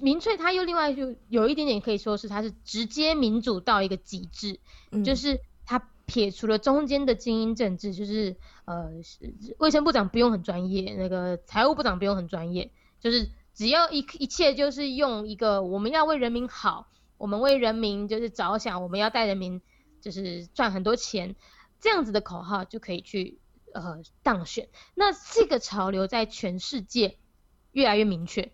[0.00, 4.58] 民粹他又另外就有一点点可以说是他是直接民主到一个极致，
[4.90, 8.90] 嗯，就是他撇除了中间的精英政治，就是呃
[9.58, 19.62] 卫生部长不用很专业，那个财务部长不用很专业，就是只要一一切就是用一个我们要为人民好，我们为人民就是着想，我们要带人民
[20.00, 21.36] 就是赚很多钱，
[21.80, 23.38] 这样子的口号就可以去。
[23.80, 27.18] 呃，当选，那这个潮流在全世界
[27.72, 28.52] 越来越明确，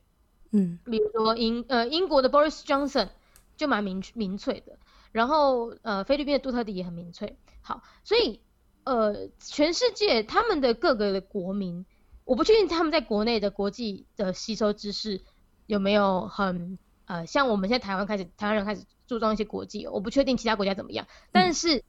[0.51, 3.09] 嗯，比如说英呃英国的 Boris Johnson
[3.57, 4.79] 就蛮明民粹的，
[5.13, 8.41] 然后呃菲律宾的杜特地也很民粹，好，所以
[8.85, 11.87] 呃全世界他们的各个的国民，
[12.25, 15.23] 我不确定他们在国内的国际的吸收知识
[15.67, 21.07] 有没有很呃，像我们现在台湾开始，台湾人开始注重一些国际，我不确定其他国家怎么样。
[21.33, 21.85] 但是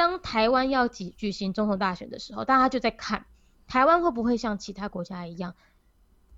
[0.00, 3.26] 当台湾要举举行总统大选的时候，大家就在看
[3.66, 5.54] 台湾会不会像其他国家一样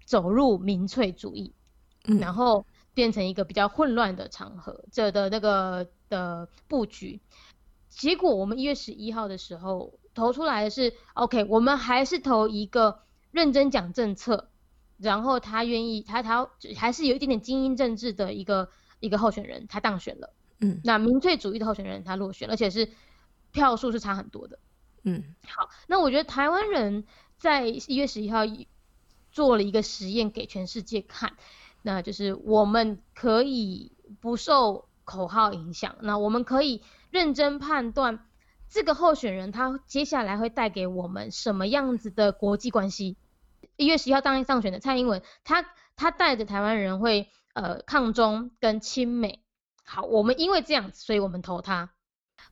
[0.05, 1.55] 走入民粹主义，
[2.09, 7.21] 嗯、然后变成一个比较混乱的场合，这的那个的布局。
[7.89, 14.49] 结果我们一月十一号的时候投出来的是 OK，我们还是投一个认真讲政策，
[14.97, 20.35] 然后他愿意，他他还是有一点点精英政治的一个一个候选人，他当选了。
[20.59, 22.91] 嗯，那民粹主义的候选人他落选，而且是
[23.53, 24.59] 票数是差很多的。
[25.05, 27.05] 嗯，好，那我觉得台湾人
[27.39, 28.41] 在一月十一号
[29.31, 31.35] 做了一个实验给全世界看，
[31.83, 36.83] 那就是我们可以不受口号影响，那我们可以。
[37.13, 38.25] 认真判断
[38.71, 43.19] 这个候选人，他接下来会带给我们什么样子的国际关系？
[43.77, 45.63] 一月十一号当天上选的蔡英文，他
[45.95, 49.45] 他带着台湾人会呃抗中跟亲美。
[49.85, 51.92] 好，我们因为这样子，所以我们投他。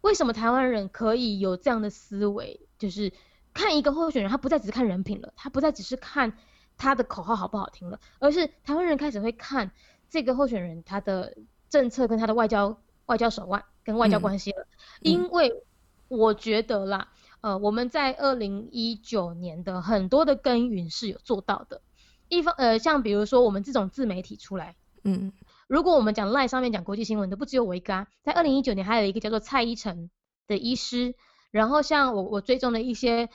[0.00, 2.60] 为什么台湾人可以有这样的思维？
[2.78, 3.12] 就是
[3.52, 6.36] 看一个候选人，他不再只是看人品了，他不再只是看
[6.76, 9.70] 他的口号好不好听了，而是台湾人开始会看
[10.08, 11.36] 这个候选人他的
[11.68, 13.64] 政策跟他的外交外交手腕。
[13.82, 14.66] 跟外交关系了，
[15.00, 15.64] 嗯，因为
[16.08, 17.08] 我觉得啦，
[17.40, 21.80] 呃，我们在二零一九年的很多的耕耘是有做到的。
[22.28, 25.32] 一方呃，像比如说我们这种自媒体出来，嗯，
[25.70, 30.10] 如果我们讲 LINE 上面讲国际新闻的，不只有我一个啊，在二零一九年还有一个叫做蔡依晨
[30.48, 31.14] 的医师，
[31.52, 33.28] 然后像我我追踪的一些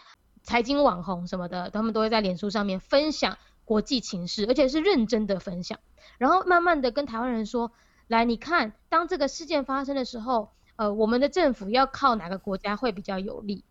[0.43, 5.79] 财经网红什么的，他们都会在脸书上面分享国际情势，而且是认真的分享，
[6.17, 7.71] 然后慢慢的跟台湾人说。
[8.07, 13.63] 来，你看，当这个事件发生的时候，呃，我们的政府要靠哪个国家会比较有利？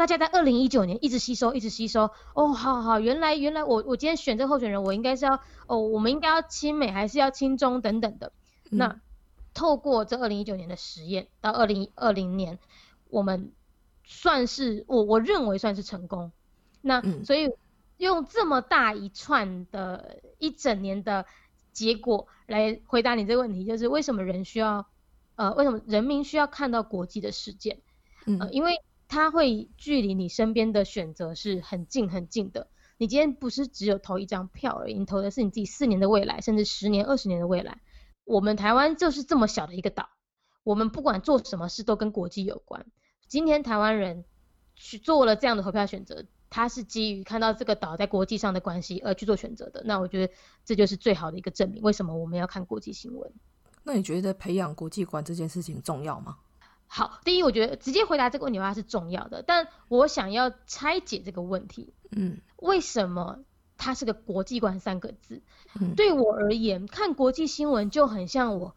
[0.00, 2.10] 大家在二零一九年一直吸收，一直吸收。
[2.32, 8.32] 哦，好好，原来原来我我今天选这个候选人，我应该是要哦，我们应该要亲美还是要亲中等等的。
[8.70, 9.00] 嗯、那
[9.52, 12.58] 透过这二零一九年的实验，到二零二零年，
[13.10, 13.52] 我们
[14.06, 16.32] 算是我我认为算是成功。
[16.80, 17.50] 那、嗯、所以
[17.98, 21.26] 用这么大一串的一整年的。
[21.72, 24.86] 结果来回答你这个问题，就是为什么人需要，
[25.36, 27.78] 呃，为什么人民需要看到国际的事件？
[28.26, 28.72] 嗯，呃，因为
[29.10, 32.68] 它会距离你身边的选择是很近很近的。
[32.96, 37.80] 你今天不是只有投一张票而已，你投的是你自己四年的未来，甚至十年、二十年的未来。
[38.24, 40.08] 我们台湾就是这么小的一个岛，
[40.62, 42.86] 我们不管做什么事都跟国际有关。
[43.26, 44.24] 今天台湾人
[44.76, 46.24] 去做了这样的投票选择。
[46.52, 50.32] 他是基于看到这个岛在国际上的关系而去做选择的，那我觉得
[50.64, 51.80] 这就是最好的一个证明。
[51.80, 53.32] 为什么我们要看国际新闻？
[53.84, 56.38] 那你觉得培养国际观这件事情重要吗？
[56.92, 61.94] 好，第一，我觉得直接回答这个问题的话是重要的，但我想要拆解这个问题。
[62.10, 63.38] 嗯，为什么
[63.78, 65.40] 它是个国际观三个字？
[65.80, 68.74] 嗯，对我而言，看国际新闻就很像我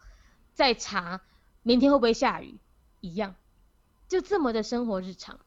[0.52, 1.22] 在查
[1.64, 2.60] 明天会不会下雨
[3.00, 3.34] 一样，
[4.06, 5.40] 就这么的生活日常。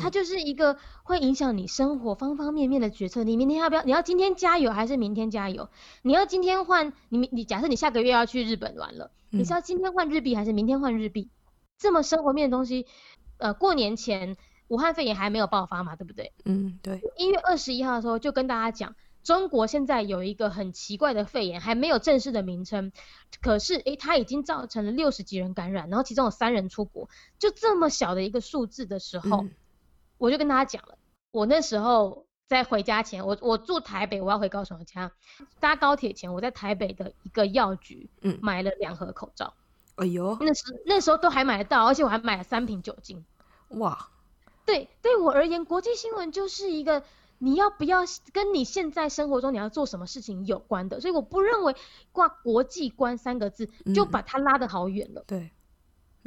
[0.00, 3.24] 它就是一个会影响你生活方方面面的决策。
[3.24, 3.82] 你明天要不要？
[3.82, 5.68] 你要今天加油还是明天加油？
[6.02, 11.30] 你要今天换你你假设你下个月要去日本玩了，你是要今天换日币还是明天换日币？
[11.78, 12.86] 这么生活面的东西，
[13.38, 14.36] 呃，过年前
[14.68, 16.32] 武汉肺炎还没有爆发嘛，对不对？
[16.44, 17.00] 嗯，对。
[17.16, 22.92] 一月二十一号的时候就跟大家讲，中国现在有一个很奇怪的肺炎，还没有正式的名称，
[23.40, 27.08] 可是诶，它已经造成了六十几人感染，然后其中有三人出国，
[27.38, 29.42] 就这么小的一个数字的时候。
[29.42, 29.50] 嗯
[30.18, 30.96] 我就跟大家讲了，
[31.30, 35.12] 我那时候在回家前，我我住台北，我要回高雄的家，
[35.60, 39.52] 搭高铁前，我在台北的一个药局，嗯，买了两盒口罩。
[39.96, 43.24] 哎呦，那时那时候都还买得到，而且我还买了三瓶酒精。
[43.68, 44.08] 哇，
[44.64, 47.02] 对，对我而言，国际新闻就是一个
[47.38, 48.00] 你要不要
[48.32, 51.74] 跟你现在生活中你要做什么事情有关的，所以我不认为
[52.12, 55.20] 挂国际观三个字就把它拉得好远了。
[55.22, 55.50] 嗯，对。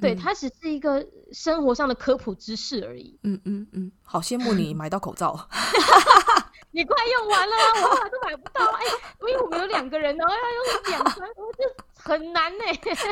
[0.01, 3.19] 对，它只是一个生活上的科普知识而已。
[3.23, 5.49] 嗯嗯嗯，好羡慕你 买到口罩。
[6.71, 8.65] 你快用完了啊，我后来都买不到。
[8.65, 8.83] 哎，
[9.21, 11.27] 因为我们有两个人，然后要用两张，
[11.57, 12.63] 这很难呢。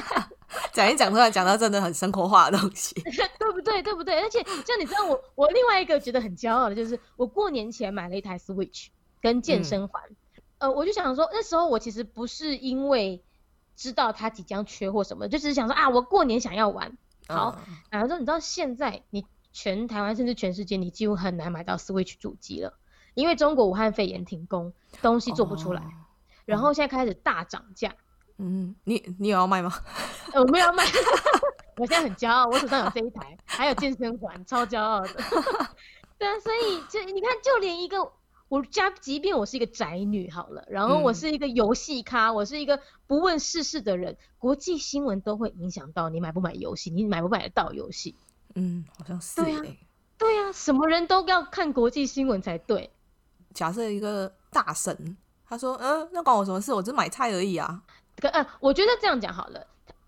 [0.72, 2.93] 讲一讲，突然讲到真的很生活化的东西，
[3.39, 3.82] 对不对？
[3.82, 4.22] 对不对？
[4.22, 8.88] 而且，像你知道我，我另外一个觉得很骄傲的就是，我过年前买了一台 Switch
[9.22, 10.04] 跟健身环。
[10.60, 13.24] 嗯、呃，我就想说，那时候我其实不是因为。
[13.80, 16.98] 知道它即将缺货什么，就只是想说啊，我过年想要玩。
[17.28, 17.60] 好，
[17.91, 22.74] 然后说你知道现在你全台湾甚至全世界，你几乎很难买到 Switch 主机了，
[23.17, 25.89] 因为中国武汉肺炎停工，东西做不出来，哦、
[26.45, 27.95] 然后现在开始大涨价。
[28.38, 29.73] 嗯，你你有要卖吗？
[30.36, 30.84] 我没有要卖，
[31.77, 35.10] 我现在很骄傲，我手上有这一台，还有健身环，超骄傲的。
[36.19, 38.12] 对啊，所以就你看，就连一个
[38.50, 48.15] 我家即便我是一个宅女好了，然后我是一个游戏咖，嗯、我是一个不问世事的人，国际新闻都会影响到你买不买游戏，你买不买得到游戏？
[48.54, 49.42] 嗯，好像是。
[49.42, 49.65] 对呀、啊，
[50.19, 52.92] 对呀、啊，什么人都要看国际新闻才对。
[53.58, 55.17] 假设一个大神，
[55.49, 56.71] 他说：“嗯，那关我什么事？
[56.71, 57.81] 我只是买菜而已啊。”
[58.21, 59.65] 可，嗯，我觉得这样讲好了，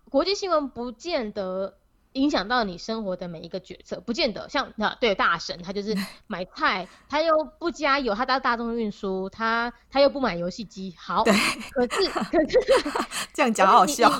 [0.08, 1.74] 国际新闻不见得。
[2.14, 5.96] 影响到你生活的每一个决策，不见得像那对大神，他就是
[6.26, 11.32] 买菜，他又不加油，他搭大众运输，他他又不买游戏机，好，对，
[11.70, 12.58] 可是可是
[13.32, 14.10] 这样讲好笑，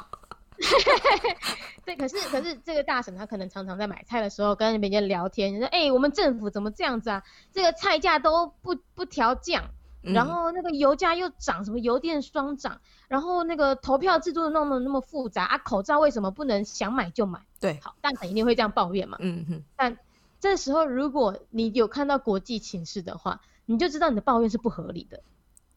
[1.84, 7.22] 对，可是可是这个大婶她可能常常在买菜的时候跟别人聊天，说哎、欸，我们政府怎么这样子啊？
[7.52, 9.64] 这个菜价都不不调降。
[10.02, 17.40] 然后那个油价又涨，什么油电双涨，然后那个投票制度弄得那么复杂啊，口罩为什么不能想买就买？
[17.61, 19.18] 对，好，大臣一定会这样抱怨嘛。
[19.20, 19.62] 嗯哼。
[19.76, 19.98] 但
[20.40, 25.22] 这时候如果你有看到国际情势的话，你就知道你的抱怨是不合理的，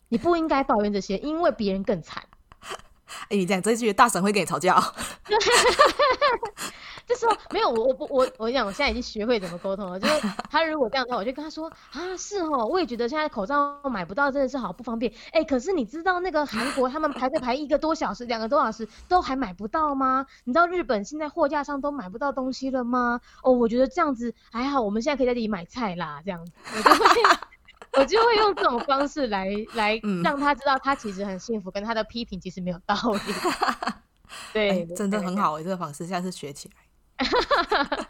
[0.07, 2.23] 你不应该抱怨这些，因为别人更惨。
[3.29, 4.81] 哎，你讲这句，大神会跟你吵架。
[7.05, 9.99] 这时候没有我，我不我我讲，我现在已经学会怎么沟通了。
[9.99, 15.11] 就是 他如果这样的话，我就跟他说啊，是哦，我也觉得现在口罩买不到，真的是好不方便。
[15.33, 20.25] 哎，可是你知道那个韩国他们排队排一个多小时、两个多小时都还买不到吗？
[20.45, 23.19] 你知道日本现在货架上都买不到东西了吗？
[23.43, 27.05] 哦，我觉得这样子还好，我们现在可以在这里买菜啦，这样子，我就会
[27.97, 33.33] 我就会用这种方式来 来让他知道他其实很幸福，跟他的批评其实没有道理。
[34.51, 36.75] 对，真的很好，这个方式下次学起来。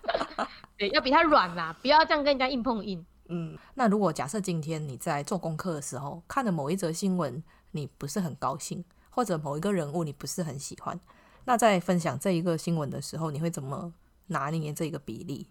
[0.77, 3.05] 对，要比他软啦，不要这样跟人家硬碰硬。
[3.29, 10.99] 嗯，那如果假设今天你在做功课的时候看了某一则新闻，你不是很高兴，或者某一个人物你不是很喜欢，
[11.45, 13.93] 那在分享这一个新闻的时候，你会怎么
[14.27, 15.47] 拿捏这个比例？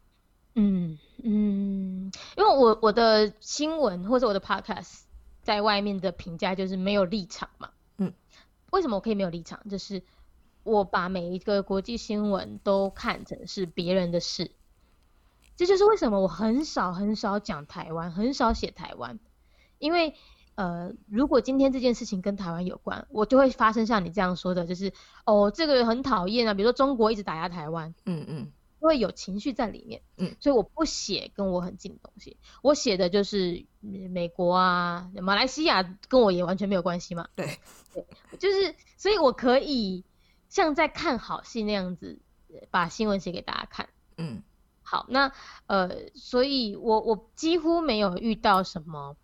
[0.55, 5.03] 嗯嗯，因为我我的新闻或者我的 podcast
[5.43, 7.71] 在外面的评价就是没有立场嘛。
[7.99, 8.13] 嗯，
[8.71, 9.69] 为什么我可以没有立场？
[9.69, 10.03] 就是。
[10.65, 14.53] 我把每一个国际新闻都看成是别人的事，
[15.57, 19.19] 这就是为什么我很少很少讲台湾，很少写台湾，
[19.81, 20.15] 因为
[20.55, 24.93] 呃，如果今天这件事情跟台湾有关，我就会发生像你这样说的，就是
[25.27, 28.53] 哦，这个很讨厌啊，比如说中国一直打压台湾，嗯嗯，
[28.87, 37.59] 会有情绪在里面，嗯，所以我不写跟我很近的东西，我写的就是美国啊、马来西亚跟我也完全没有关系嘛，对
[37.95, 38.07] 对，
[38.39, 40.05] 就是所以我可以。
[40.49, 42.21] 像在看好戏那样子，
[42.71, 43.89] 把新闻写给大家看。
[44.19, 44.43] 嗯，
[44.83, 45.33] 好，那
[45.67, 49.17] 呃，所以我我几乎没有遇到什么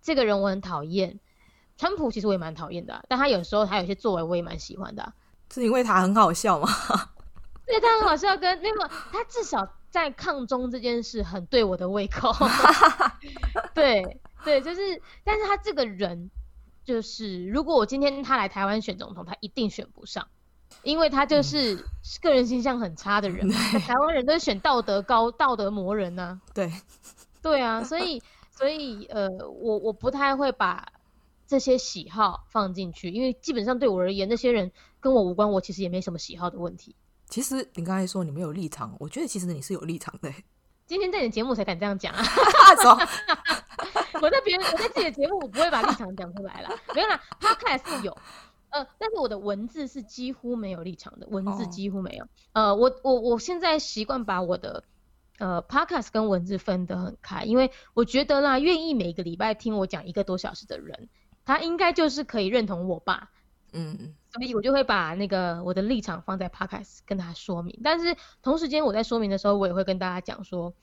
[0.00, 1.18] 这个人我很讨厌，
[1.76, 5.12] 川普其实我也蛮讨厌的，但他有时候他有些作为我也蛮喜欢的。
[5.52, 6.68] 是因为他很好笑吗？
[7.66, 12.32] 对，他很好笑，跟那个他至少在抗中这件事很对我的胃口。
[13.74, 16.30] 对对，就是，但是他这个人
[16.84, 20.28] 就是，如果我今天他来台湾选总统，他一定选不上。
[20.82, 21.84] 因为他就是
[22.20, 26.40] 个人形象很差的人，嗯、台湾人都是选道德高、道德魔人呢、啊。
[26.54, 26.70] 对，
[27.40, 30.92] 对啊，所以，所以，呃，我我不太会把
[31.46, 36.94] 这些喜好放进去，因为基本上对我而言，那些人跟我无关，我其实也没什么喜好的问题。
[37.28, 40.32] 其实你刚才说你没有立场，我觉得其实你是有立场的。
[40.86, 42.22] 今天在你节目才敢这样讲啊！
[44.22, 46.70] 我在别人，我在自己的节目，我不会把立场讲出来了。
[46.94, 48.16] 没有啦，Podcast 有。
[48.70, 52.24] 呃，但是我的文字是几乎没有立场的，文字几乎没有。
[52.24, 52.30] Oh.
[52.52, 54.84] 呃，我我我现在习惯把我的
[55.38, 61.08] 呃 podcast 跟文字分得很开，因为我觉得啦，愿意每个礼拜听我讲一个多小时的人，
[61.44, 63.30] 他应该就是可以认同我吧。
[63.76, 67.78] 嗯嗯，所以我就会把那个我的立场放在 podcast 跟他说明。
[67.84, 70.74] 但是同时间我在说明的时候，我也会跟大家讲说，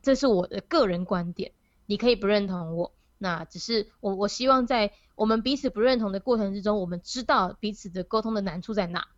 [0.00, 1.52] 这是我的个人观点，
[1.86, 2.92] 你可以不认同我。
[3.18, 9.08] 那只是我，我希望在我们彼此不认同的过程之中，我们知道彼此的沟通的难处在哪，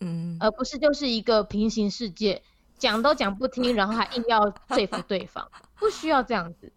[0.00, 2.42] 嗯，而不是就是一个平行世界，
[2.78, 5.46] 讲都讲不听，然后还硬要说服对方，
[5.78, 6.72] 不需要这样子，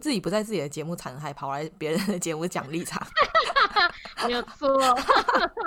[0.00, 3.04] 自己不在自己的节目残害，跑来别人的节目讲立场，
[4.26, 4.68] 没有错。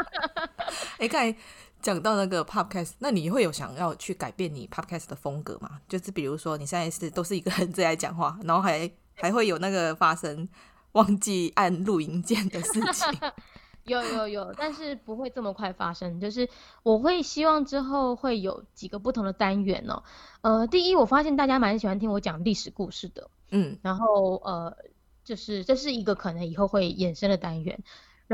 [1.00, 1.36] 哎，刚才
[1.82, 5.80] 讲到那个 podcast，那你会有想要去改变你 podcast 的风格吗？
[5.88, 8.92] 就是比如说你现在是都是一个人在讲话，然后还。
[9.16, 10.50] 还会有那个发生
[10.94, 13.20] 忘记按录音键的事情，
[13.86, 16.20] 有有有，但是不会这么快发生。
[16.20, 16.50] 就是
[16.82, 20.04] 我会希望之后会有几个不同的单元哦。
[20.42, 24.76] 呃，第一，我发现大家蛮喜欢听我讲历史故事的，嗯，然后呃，
[25.24, 27.84] 就是这是一个可能以后会衍生的单元。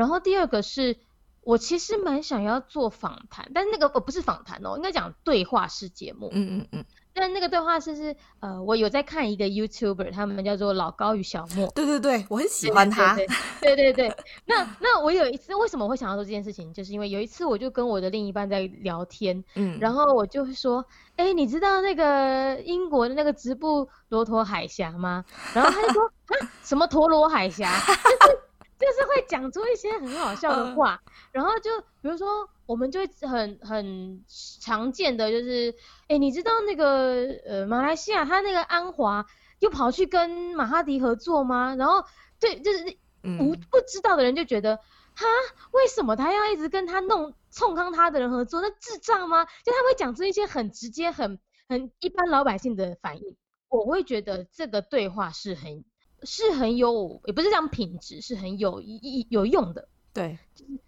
[0.00, 0.96] 然后第二个是
[1.42, 6.84] 我其实蛮想要做访谈，但是那个呃不是访谈哦，应该讲对话式节目，嗯嗯嗯。
[7.12, 11.66] 但那个对话是是呃，我有在看一个 YouTuber，他们叫做老高与小莫。
[11.74, 13.14] 对对对，我很喜欢他。
[13.14, 14.16] 对对对，对对 对。
[14.46, 20.82] 那那我有一次为什么会想要做这件事情，就是因为有一次我就跟我的另一半在聊天，嗯，然后我就会说，
[21.16, 25.24] 哎、欸，你知道那个英国的那个直布罗陀海峡吗？
[25.52, 26.04] 然后他就说
[26.38, 27.68] 啊，什么陀螺海峡？
[27.86, 27.92] 就
[28.30, 28.38] 是
[28.80, 32.48] 就是会讲出一些很好笑的话，嗯、然后就比如说。
[32.70, 34.24] 我们就会很很
[34.60, 39.26] 常见的就是，哎、欸，你知道那个呃马来西亚他那个安华
[39.58, 41.74] 又跑去跟马哈迪合作吗？
[41.74, 42.04] 然后
[42.38, 42.84] 对，就是
[43.22, 45.26] 不不知道的人就觉得，哈，
[45.72, 48.60] 为什么他要一直跟他弄冲康他的人合作？
[48.60, 49.44] 那智障吗？
[49.64, 53.36] 就他会讲出一些很直接、很很一般老百姓的反应。
[53.68, 55.84] 我会觉得这个对话是很
[56.22, 59.88] 是很有，也不是这样品质，是很有意有用的。
[60.12, 60.38] 对。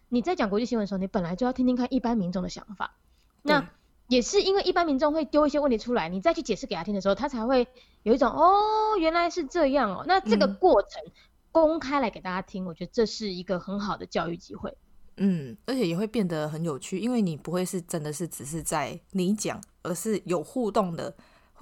[0.08, 2.96] 你在讲国际新闻的时候，你本来就要听听看一般民众的想法。
[3.40, 3.70] 那
[4.08, 7.66] 也是因为一般民众会丢一些问题出来，你再去解释给他听的时候，他才会
[8.02, 10.04] 有一种哦，原来是这样哦。
[10.06, 11.02] 那这个过程
[11.50, 14.76] 公开来给大家听，嗯、我觉得这是一个很好的教育机会。
[15.16, 21.14] 嗯，而且也会变得很有趣，因为你不会是真的是只是在你讲，而是有互动的，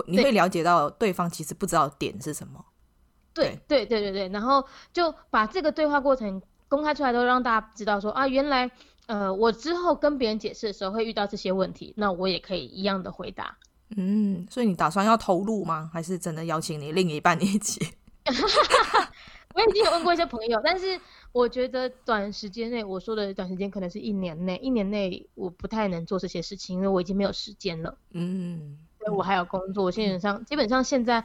[0.08, 2.64] 你会了解到对方其实不知道点是什么。
[3.34, 6.42] 对对对对对，然后就把这个对话过程。
[6.70, 8.70] 公开出来都让大家知道说啊，原来
[9.06, 13.58] 呃我之后跟别人解释的时候会遇到这些问题，那我也可以一样的回答。
[13.96, 15.90] 嗯，所以你打算要投入吗？
[15.92, 17.80] 还是真的邀请你另一半一起？
[19.52, 21.00] 我已经有问过一些朋友，但是
[21.32, 27.98] 我觉得短时间内，我说的短时间可能是一年内，一年内我不太能做这些事情，因为我已经没有时间了。
[28.12, 31.24] 嗯，所以我还有工作，基本上基本上现在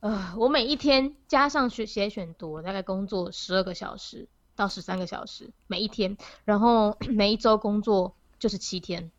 [0.00, 4.28] 呃我每一天加上学写选读，大概工作十二个小时。
[4.56, 9.10] 到十三个小时每一天，然后 每一周工作就是七天，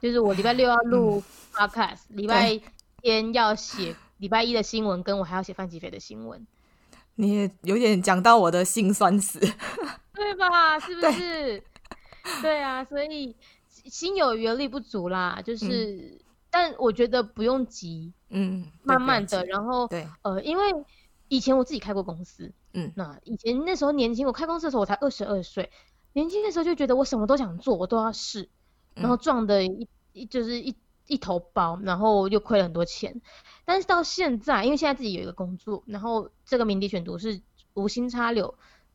[0.00, 1.22] 就是我礼拜六要录
[1.52, 2.58] podcast，嗯、礼拜
[3.02, 6.46] 天要写礼拜一的新闻，跟我还要写范吉斐的新闻。
[7.16, 9.38] 你也有点讲到我的心酸史，
[10.14, 10.80] 对吧？
[10.80, 11.18] 是不是？
[11.20, 11.62] 对，
[12.40, 13.36] 对啊，所以
[13.68, 16.18] 心有余而力不足啦，就是，嗯、
[16.58, 20.62] 但我觉得不用急，嗯，慢慢的，然后对，呃，因为
[21.28, 22.50] 以前我自己开过公司。
[22.72, 25.70] 嗯，那以前那时候年轻，我开公司的时候我才二十二岁，
[26.14, 28.48] 年轻的时候就觉得我什么都想做，我都要试，
[28.94, 30.74] 然后撞的一一就是一
[31.06, 33.20] 一头包，然后又亏了很多钱。
[33.66, 37.42] 但是到现在，因为现在自己有一个工作，然后这个名笛选读是
[37.74, 38.54] 无心插柳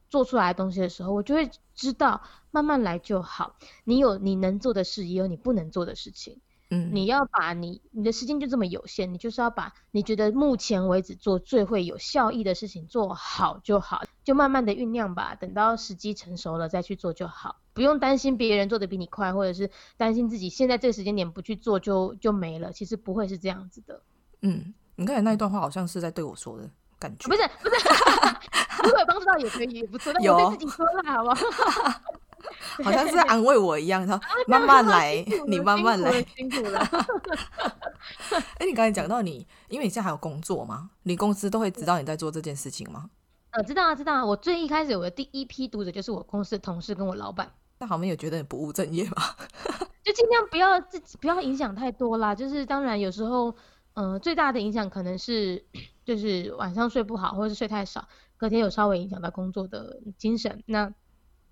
[0.10, 3.56] 做出来的东西的时候，我就会知道慢慢来就好。
[3.84, 6.42] 你有你能做的事，也有你不能做的事情。
[6.74, 24.02] 嗯，你要把你你的时间就这么有限，你就是要把你觉得目前为止做最会有效益的事情做好就好，就慢慢的酝酿吧，等到时机成熟了再去做就好，不用担心别人做的比你快，或者是担心自己现在这个时间点不去做就就没了，其实不会是这样子的。
[24.42, 27.76] 嗯，你刚才那一段话好像是在对我说的感觉，不是不是，
[28.86, 32.02] 如果有帮助到也可以，也不错，那我对自己说了好不好？
[32.84, 36.80] 好像是在安慰我一样，他慢慢来，你慢慢来，辛苦了。
[38.58, 40.92] 哎，你刚才讲到你，因为你现在还有工作吗？
[41.04, 43.10] 你公司都会知道你在做这件事情吗？
[43.52, 44.26] 呃，知道啊，知道啊。
[44.26, 47.52] 我最一开始我的第一批读者就是我公司的同事跟我老板。
[47.80, 49.16] 那他们有觉得你不务正业吗？
[50.04, 52.34] 就尽量不要自己不要影响太多啦。
[52.34, 53.50] 就是当然有时候，
[53.94, 55.66] 嗯、呃，最大的影响可能是
[56.06, 58.08] 就是晚上睡不好，或者是睡太少，
[58.38, 60.64] 隔天有稍微影响到工作的精神。
[60.66, 60.94] 那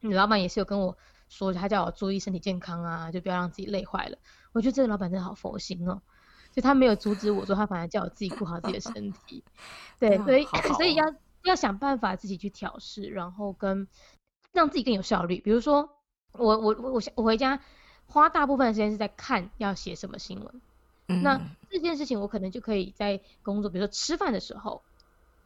[0.02, 0.97] 你老板也是有跟我
[1.28, 4.18] 说，他叫我注意身体健康啊，就不要让自己累坏了。
[4.52, 6.02] 我觉得这个老板真的好佛心哦，
[6.52, 9.43] 就他没有阻止我说，他反而叫我自己顾好自己的身体。
[10.00, 10.45] 对，所以
[10.76, 13.88] 所以要要想办法自己去调试，然后跟
[14.52, 15.39] 让自己更有效率。
[15.39, 15.89] 比如说
[16.32, 17.60] 我我我我回家
[18.08, 20.62] 花大部分的时间是在看要写什么新闻，
[21.08, 21.39] 嗯、那
[21.70, 24.82] 这件事情我可能就可以在工作，比如说吃饭的时候，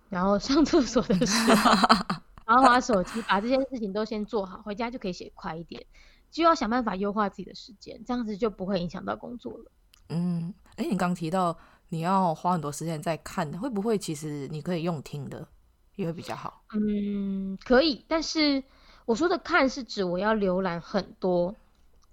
[0.09, 2.23] 然后上厕所的时候。
[2.45, 5.85] 然后把手机，把这些事情都先做好，回家就可以写快一点。
[6.29, 9.71] 就要想办法优化自己的时间，这样子就不会影响到工作了。
[10.09, 11.55] 嗯，哎，你刚提到
[11.89, 15.47] 你要花很多时间在看，会不会其实你可以用听的，
[15.95, 16.63] 也会比较好？
[16.73, 18.03] 嗯，可以。
[18.07, 18.63] 但是
[19.05, 21.55] 我说的看是指我要浏览很多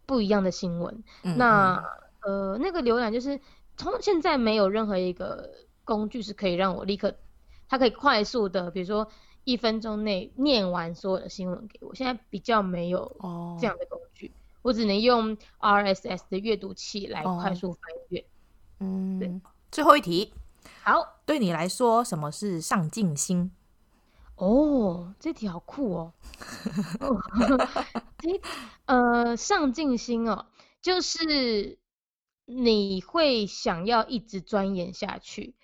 [0.04, 1.02] 不一样的新闻。
[1.22, 1.82] 嗯、那
[2.20, 3.40] 呃，那个浏览就是
[3.78, 5.50] 从现在没有任何一个
[5.82, 7.16] 工具是可以让我立刻，
[7.70, 9.10] 它可以快速的，比如说。
[9.50, 13.16] 一分钟内念完所有的新闻给我，现在比较没有
[13.60, 14.34] 这样的工具，oh.
[14.62, 18.24] 我只能用 RSS 的阅读器来快速翻阅。
[18.78, 19.40] 嗯，对。
[19.72, 20.32] 最后一题，
[20.82, 23.50] 好，对你来说，什么是上进心？
[24.36, 26.14] 哦，oh, 这题好酷哦。
[28.86, 30.46] 呃，上进心哦，
[30.80, 31.78] 就是
[32.46, 35.54] 你会想要一直钻研下去，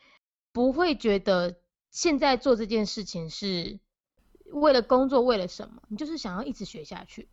[0.53, 1.57] 不会觉得
[1.97, 3.81] 现在做这件事情是
[4.53, 5.81] 为了工作，为了什么？
[5.89, 7.31] 你就是想要一直学下去。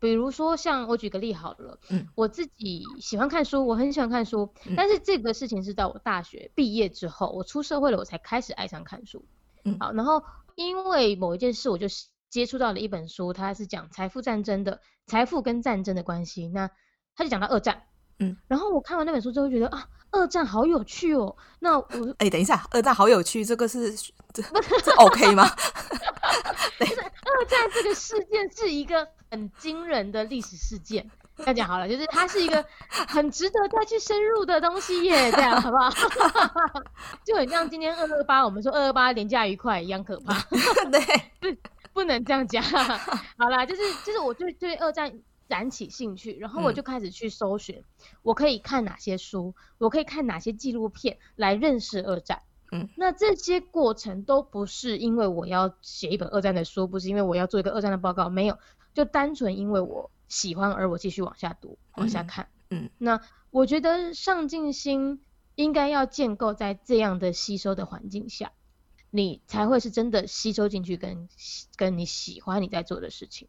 [0.00, 9.24] 比如说，像我举个例好了，嗯，我自己喜欢看书，我很喜欢看书，嗯，但是这个事情是在我大学毕业之后，我出社会了，我才开始爱上看书。
[9.64, 10.24] 嗯，好，然后
[10.56, 11.86] 因为某一件事，我就
[12.28, 16.48] 接触到了一本书，它是讲财富战争的，财富跟战争的关系。
[16.48, 16.68] 那
[17.14, 17.84] 他就讲到二战，
[18.18, 21.34] 嗯，然后我看完那本书之后，觉得啊，二战好有趣哦。
[21.60, 21.86] 那我
[22.18, 23.92] 哎，等一下，二战好有趣，这个是
[24.32, 24.42] 这
[24.84, 25.48] 这 OK 吗？
[26.78, 29.08] 就是二战这个事件是一个。
[29.32, 32.62] 很惊人的历史事件，这样讲好了，就是它是一个
[33.08, 35.88] 很值得再去深入的东西耶，这样 好不好？
[37.24, 40.38] 就很像今天二二八，我们说二二八廉价愉快一样可怕。
[40.90, 41.00] 对，
[41.40, 41.60] 不
[41.94, 42.62] 不能这样讲。
[42.62, 45.10] 好啦，就是就是我对对二战
[45.48, 47.84] 燃起兴趣，然后我就开始去搜寻，嗯、
[48.22, 52.42] 我可以看哪些书，我可以看哪些纪录片来认识二战。
[52.70, 58.58] 嗯，那这些过程都不是因为我要写一本二战的书，不是因为我要做一个二战的报告，没有。
[58.94, 62.48] 就单纯因为我喜欢而我继续往下读，往下看。
[62.70, 63.20] 嗯，嗯，那
[63.50, 65.20] 我觉得上进心
[65.54, 68.52] 应该要建构在这样的吸收的环境下，
[69.10, 71.28] 你才会是真的吸收进去跟
[71.76, 73.48] 跟你喜欢你在做的事情。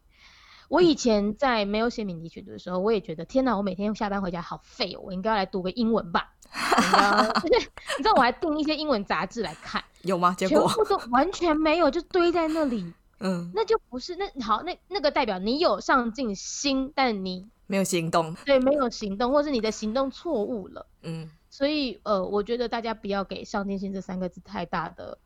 [0.68, 6.34] 我以前在没有写敏迪群读的时候，我也觉得天哪，我每天下班回家好废哦，我应该要来读个英文吧。
[7.44, 10.34] 你知道我还订一些英文杂志来看， 有吗？
[10.38, 12.92] 结果全部都完全没有，就堆在那里。
[13.20, 20.86] 嗯，那就不是那好，那那个代表你有上进心，但你没有行动，对，没有行动，或是你的行动错误了。
[21.02, 25.18] 嗯，所以呃，我觉得大家不要给上进心这三个字太大的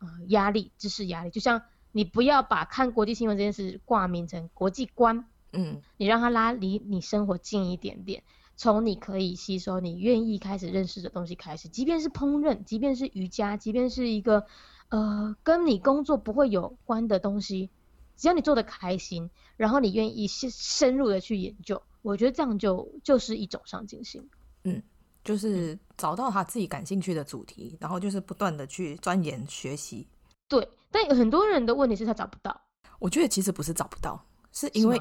[0.00, 1.30] 呃压力，知识压力。
[1.30, 1.62] 就像
[1.94, 8.22] 你不要把看国际新闻这件事挂名成国际观，嗯，你让它拉离你生活近一点点，
[8.56, 14.44] 从你可以吸收、你愿意开始认识的东西开始，即便是烹饪，即便是瑜伽，即便是一个。
[14.90, 17.70] 呃，跟你工作不会有关的东西，
[18.16, 24.28] 只要你做的开心，然后你愿意深深入的去研究，我觉得这样就就是一种上进心。
[24.62, 24.80] 嗯，
[25.24, 30.06] 就是找到他自己感兴趣的主题，然后就是不断的去钻研学习。
[30.46, 32.56] 对，但有很多人的问题是他找不到。
[33.00, 35.00] 我觉得其实不是找不到，是因为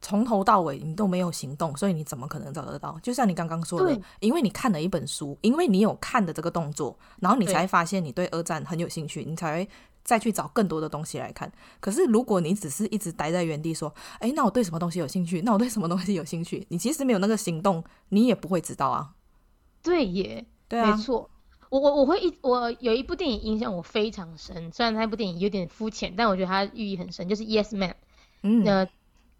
[0.00, 2.96] 从头到尾你都没有行动，所以你怎么可能找得到？
[3.02, 9.68] 就像你刚刚说的，因为你看了一本书，因为你有看的这个动作，然后你才发现你对二战很有兴趣，你才会
[10.04, 11.50] 再去找更多的东西来看。
[11.80, 15.42] 可是如果你只是一直待在原地说，哎，那我对什么东西有兴趣？
[15.42, 16.64] 那我对什么东西有兴趣？
[16.70, 19.14] 你其实没有那个行动，你也不会知道啊。
[19.82, 21.28] 对耶，对啊，没错。
[21.70, 27.90] 我我我会一我有一部电影影响我非常深，虽然那部电影有点肤浅，但我觉得它寓意很深，就是《Yes Man》。
[28.42, 28.64] 嗯。
[28.64, 28.88] 呃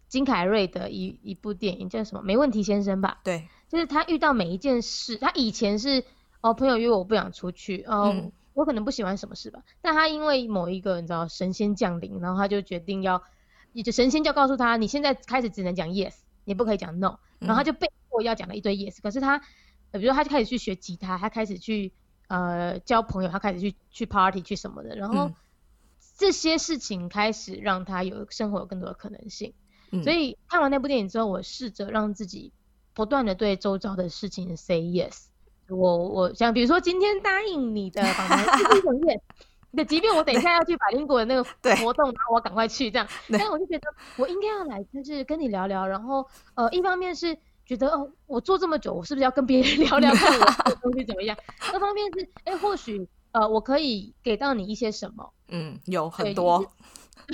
[0.09, 2.23] 金凯瑞的一一部电影叫什么？
[2.23, 3.19] 没问题先生吧？
[3.23, 6.03] 对，就是他遇到每一件事，他以前是
[6.41, 9.61] 哦，朋友约我，不想出去，哦，嗯、我可能不喜欢什么事吧。
[9.83, 13.21] 但他因为某一个你知道神仙降临，然后他就决定要，
[13.71, 18.97] 也就神仙就告诉他，你现在开始只能讲 yes，你不可以讲 no，然后他就被迫要讲了一堆 yes。
[19.03, 19.37] 可是他，
[19.91, 21.93] 比如说他就开始去学吉他，他开始去
[22.29, 25.35] 呃交朋友，他开始去去 party 去什么的，然后、嗯、
[26.17, 29.53] 这些事情开始让他有生活有更多的可能性。
[30.03, 32.53] 所以看完那部电影之后，我试着让自己
[32.93, 35.25] 不断的对周遭的事情 say yes
[35.67, 35.97] 我。
[35.97, 39.19] 我我想，比如说今天答应你的访谈是一种 yes，
[39.71, 41.43] 那 即便我等一下要去百灵果的那个
[41.77, 43.07] 活动，那我赶快去这样。
[43.31, 45.87] 但是我就觉得我应该要来，就是跟你聊聊。
[45.87, 47.35] 然后呃，一方面是
[47.69, 51.37] 觉得哦，我做这么久，我是不是要跟别人 聊聊看我的东西怎么样？
[51.71, 55.31] 那方面是哎、欸，或许呃，我可以给到你一些什么？
[55.49, 56.65] 嗯，有很多。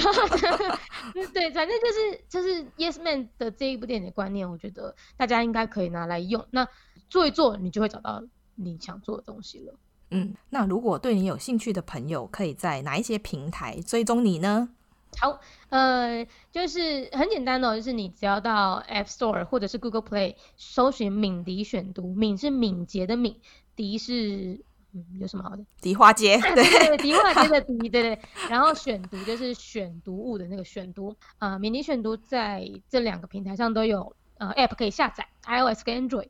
[1.33, 6.45] 对，反正就是就是 Yes Man 的这一部电影的观念，我觉得大家应该可以拿来用。
[6.51, 6.67] 那
[7.07, 8.21] 做一做，你就会找到
[8.55, 9.73] 你想做的东西了。
[10.11, 14.67] 嗯，那如果对你有兴趣的朋友，可以在哪一些平台追踪你呢？
[15.19, 15.39] 好，
[15.69, 23.39] 呃，就是很简单的，就是你只要到 App Store 或者是 Google Play 搜寻“敏迪选读”，敏是敏捷的敏，
[23.75, 24.63] 迪是。
[24.97, 25.65] 嗯，有什么好的？
[25.81, 28.17] 迪化街， 对对，迪化街的迪，对对。
[28.49, 36.29] 然后选读就是选读物的那个选读啊、呃，敏迪选读在这两个平台上都有呃 App 可以下载，iOS 跟 Android。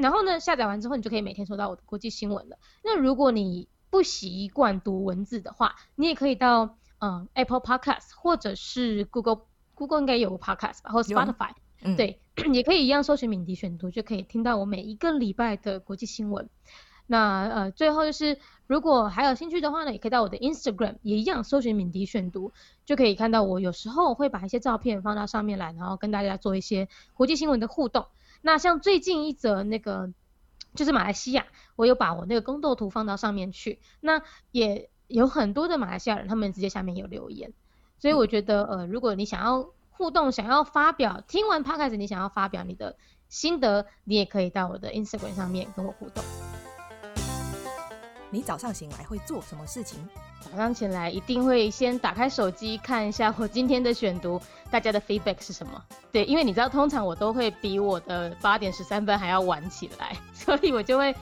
[0.00, 2.56] 然后呢，下载完之后，你就可以每天收到我的国际新闻了。
[2.82, 9.42] 那如果你不习惯读文字的话，你也可以到嗯、呃、Apple Podcast 或者是 Google
[9.74, 12.20] Google 应该有个 Podcast 吧，或者 Spotify，、嗯、对，
[12.52, 16.48] 也可以一样搜寻敏迪选读，就可以听到我每一个礼拜的国际新闻。
[17.08, 22.52] 那呃，最后就是，如果还有兴趣的话呢，也可以到我的 Instagram，也一样搜寻敏迪选读，
[22.84, 28.06] 就可以看到我有时候会把一些照片放到上面来，然后跟大家做一些国际新闻的互动。
[28.42, 30.12] 那像最近一则那个
[30.74, 34.20] 就是马来西亚，我有把我那个宫斗图放到上面去，那
[34.50, 37.52] 也有很多的马来西亚人，他们直接下面有留言，
[37.98, 42.96] 所以我觉得，呃，如果你想要互动，想要发表，听完 Podcast 你想要发表你的
[43.28, 46.22] 心得，你也可以到我的 Instagram 上面跟我互动。
[48.30, 50.06] 你早上醒来会做什么事情？
[50.40, 54.40] 早上起来一定会先打开手机看一下我今天的选读，
[54.70, 55.82] 大家的 feedback 是什么？
[56.12, 61.14] 对，因为你知道，通常我都会比我的八点十三分还要晚起来， 所以我就会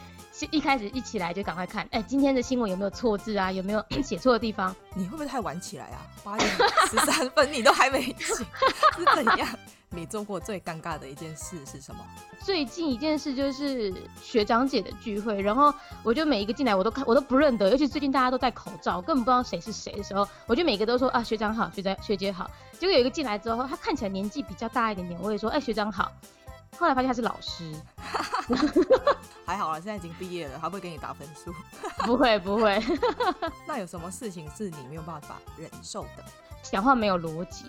[0.51, 3.53] 一开始一起来就赶快看，哎，今天的新闻有没有错字啊？
[3.53, 4.75] 有没有 写错的地方？
[4.95, 6.03] 你会不会太晚起来啊？
[6.25, 6.51] 八点
[6.91, 8.25] 十三分你都还没起，
[8.97, 9.49] 是怎样？
[9.91, 12.05] 你做过最尴尬的一件事是什么？
[12.43, 15.73] 最近一件事就是学长姐的聚会，然后
[16.03, 22.51] 我就每一个进来我都看我都不认得，尤其最近大家都戴口罩，根本不知道谁是谁的时候，我就每个都说啊，学长好，学长学姐好。
[22.73, 26.11] 结果有一个进来之后，他看起来年纪比较大一点点，我也说哎，学长好。
[26.79, 27.73] 后来发现他是老师，
[29.47, 31.53] 还好啦，现在已经毕业了，他不会给你打分数。
[32.05, 32.83] 不 会不会。
[33.67, 36.25] 那有什么事情是你没有办法忍受的？
[36.63, 37.65] 讲话没有逻辑。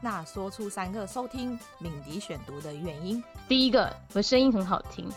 [0.00, 3.22] 那说出三个收听敏迪选读的原因。
[3.48, 5.10] 第一个，我声音很好听。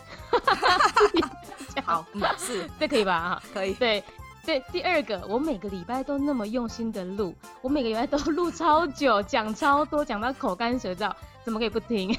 [1.84, 3.40] 好，嗯，是，这可以吧？
[3.54, 3.74] 可以。
[3.74, 4.02] 对
[4.44, 11.12] 对，第二个，我每个礼拜都那么用心的录，我每个礼拜都录超久，讲超多，讲到口干舌燥，
[11.44, 12.12] 怎么可以不听？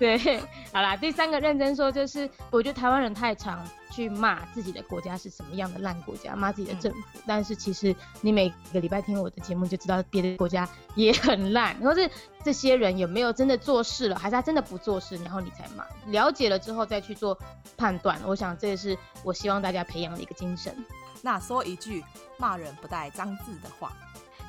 [0.00, 0.40] 对，
[0.72, 6.98] 好啦，第三个认真说，就是我觉得台湾人太常去骂自己的国家是什么样的烂国家，骂自己的政府。
[7.16, 11.76] 嗯、但是其实你每个礼拜听我的节目，就知道别的国家也很烂。
[11.80, 12.10] 或是
[12.42, 15.84] 这些人有没有真的做事了，还是他真的不做事，然后你才骂。
[16.06, 17.38] 了解了之后再去做
[17.76, 20.74] 判断，我想这也是我希望大家培养的一个精神。
[21.20, 22.02] 那说一句
[22.38, 23.92] 骂人不带脏字的话。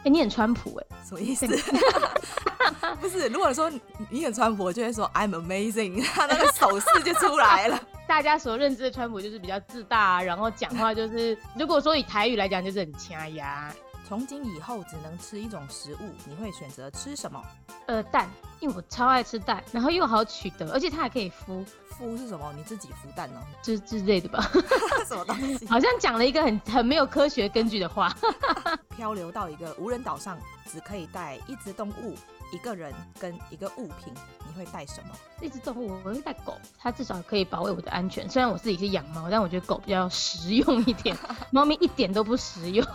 [0.02, 1.46] 哎、欸，你很川普哎、欸，什么意思？
[3.00, 3.72] 不是，如果说
[4.10, 7.80] 你很川普，我就会说 I'm amazing， 他那个手势就出来了。
[8.08, 13.74] 大家所认知的川普就是比较自大，然后讲话就是，如果说以台语来讲，就是很掐牙。
[14.08, 17.42] 从今以后只能吃一种食物，你会选择吃什么？
[17.86, 18.28] 呃，蛋，
[18.62, 21.66] 因为我超爱吃蛋，然后又好取得，而且它还可以孵。
[22.00, 22.52] 孵是什么？
[22.56, 23.42] 你自己孵蛋哦？
[23.62, 24.50] 之之类的吧？
[25.06, 25.66] 什么东西？
[25.68, 28.16] 好像讲了一个很很没有科学根据的话。
[28.96, 30.38] 漂流到一个无人岛上，
[30.72, 32.16] 只可以带一只动物。
[32.52, 34.14] 一个人跟一个物品，
[34.46, 35.16] 你会带什么？
[35.42, 38.30] 一只动物，我会带狗，它至少可以保卫我的安全。
[38.30, 41.18] 虽然我自己是养猫，但我觉得狗比较实用一点，
[41.52, 42.86] 猫咪一点都不实用。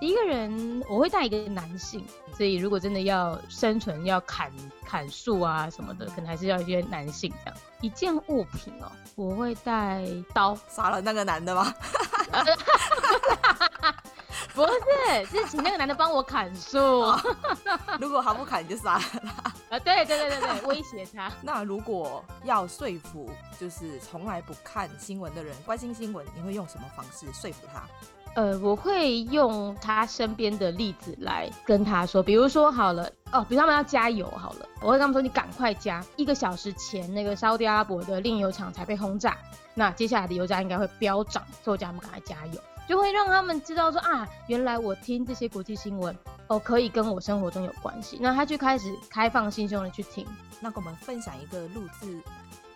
[0.00, 2.04] 一个人我会带一个男性，
[2.36, 4.50] 所以如果真的要生存，要砍
[4.84, 7.58] 砍树啊什么的，可能还是要一些男性这样。
[7.82, 11.72] 一件物品哦，我会带刀，杀了那个男的吗？
[14.56, 16.78] 不是，是请那个男的帮我砍树。
[18.00, 19.76] 如果他不砍，你就杀了他。
[19.76, 21.30] 啊， 对对对对对，威胁他。
[21.44, 23.30] 那如果要说服，
[23.60, 27.82] 就是从来不看新闻的人关心新闻，你会用什么方式说服他？
[28.34, 36.02] 呃，我会用他身边的例子来跟他说，比如说好了，哦，比如他们要加油好了，我会跟他们说，你赶快加。
[36.16, 39.36] 一个小时前，那个沙特阿拉伯的炼油厂才被轰炸，
[39.74, 42.60] 那接下来的油价应该会飙涨，所以我叫他们赶快加油。
[42.88, 46.16] 就会让他们知道说啊，原来我听这些国际新闻
[46.48, 48.18] 哦，可以跟我生活中有关系。
[48.20, 50.26] 那他就开始开放心胸的去听。
[50.60, 52.06] 那跟我们分享一个录制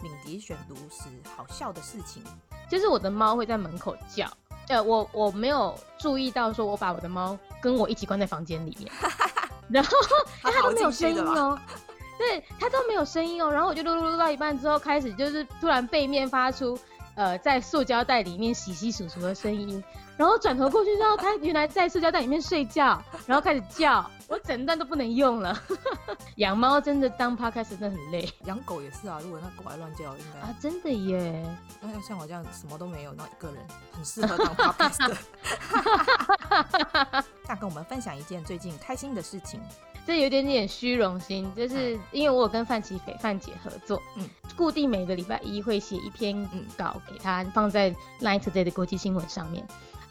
[0.02, 2.22] 敏迪选读时好笑的事情，
[2.68, 4.26] 就是我的猫会在门口叫。
[4.68, 8.90] 呃，我我没有注意到说我把我的猫跟我一起关在房间里面，
[9.68, 9.96] 然后
[10.42, 11.58] 它都没有声音哦，
[12.18, 13.50] 对，它都没有声音哦。
[13.50, 16.78] 然后我就录录录到一半之后，开始就是突然背面发出。
[17.14, 19.82] 呃，在塑胶袋里面洗洗数数的声音，
[20.16, 25.60] 然后转头过去之后，它原来在塑胶袋里面睡觉，然后开始叫，我整段都不能用了。
[26.36, 31.44] 养猫真的当 podcast 真的很累，养狗也是啊，如果那狗还乱叫，应该啊，真的耶。
[31.80, 33.58] 那要像我这样什么都没有，那一个人
[33.92, 35.16] 很适合当 podcast。
[37.46, 39.60] 那跟我们分享一件最近开心的事情。
[40.10, 46.44] 这有点点虚荣心，就是因为我有跟范琪斐范姐合作，嗯，固定每个礼拜一会写一篇
[46.76, 49.64] 稿给她，放在 Line Today 的国际新闻上面。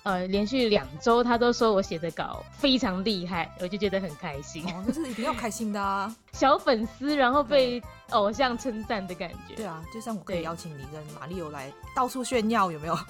[0.04, 4.64] 呃，连续两周他都说我写的稿非常厉害，我就觉得很开心。
[4.68, 6.16] 哦，这是一定要开心的啊！
[6.32, 9.56] 小粉丝，然后被 偶像称赞的感觉。
[9.56, 12.98] 对啊，就像我可以邀请你跟马里欧来到处炫耀，有没有？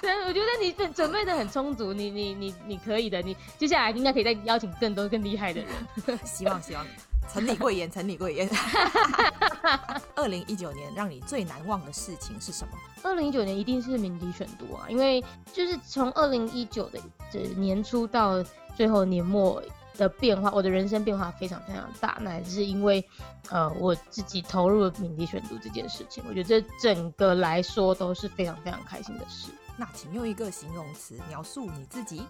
[0.00, 6.18] 对，我觉得你准准备的很充足，你你你你可以的，你接下来应该可以再邀请更多更厉害的人。
[6.24, 6.84] 希望希望，
[7.32, 8.48] 承你贵言，承你贵言。
[10.16, 12.72] 二零一九年让你最难忘的事情是什么？
[13.02, 16.98] 二零一九年一定是敏迪选读啊，因为就是从二零一九的
[17.30, 18.42] 这年初到
[18.76, 19.62] 最后年末，
[19.96, 22.18] 的变化，我的人生变化非常非常大。
[22.20, 23.04] 那也是因为，
[23.50, 29.50] 呃，我自己投入了敏迪选读这件事情，我觉得这整个来说都是非常非常开心的事。
[29.76, 32.22] 那请用一个形容词描述你自己。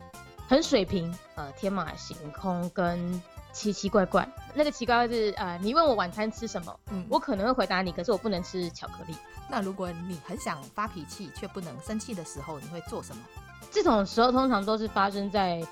[0.46, 4.28] 很水平，呃，天马行空跟奇奇怪怪。
[4.54, 9.14] 那个奇怪是，呃，你问我晚餐吃什么，嗯，我可能会回答你，可是我不能吃巧克力。
[9.48, 13.22] 那如果你很想发脾气却不能生气的时候，你会做什么？
[13.70, 15.62] 这种时候通常都是发生在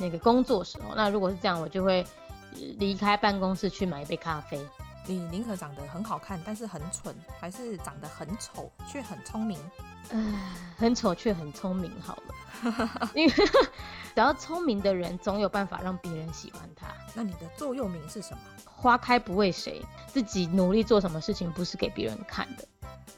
[0.00, 0.94] 那个工作时候。
[0.96, 2.04] 那如果是这样，我就会
[2.78, 4.58] 离开办公室去买一杯咖啡。
[5.06, 9.58] 你宁可长得很好看，但是很蠢，还是长得很丑却很聪明？
[10.10, 16.88] 呃，很丑却很聪明，好了， 因为只要聪明的人总有办法让别人喜欢他。
[17.14, 18.40] 那你的座右铭是什么？
[18.66, 22.64] 花开不为谁，自己努力做什么事情不是给别人看的。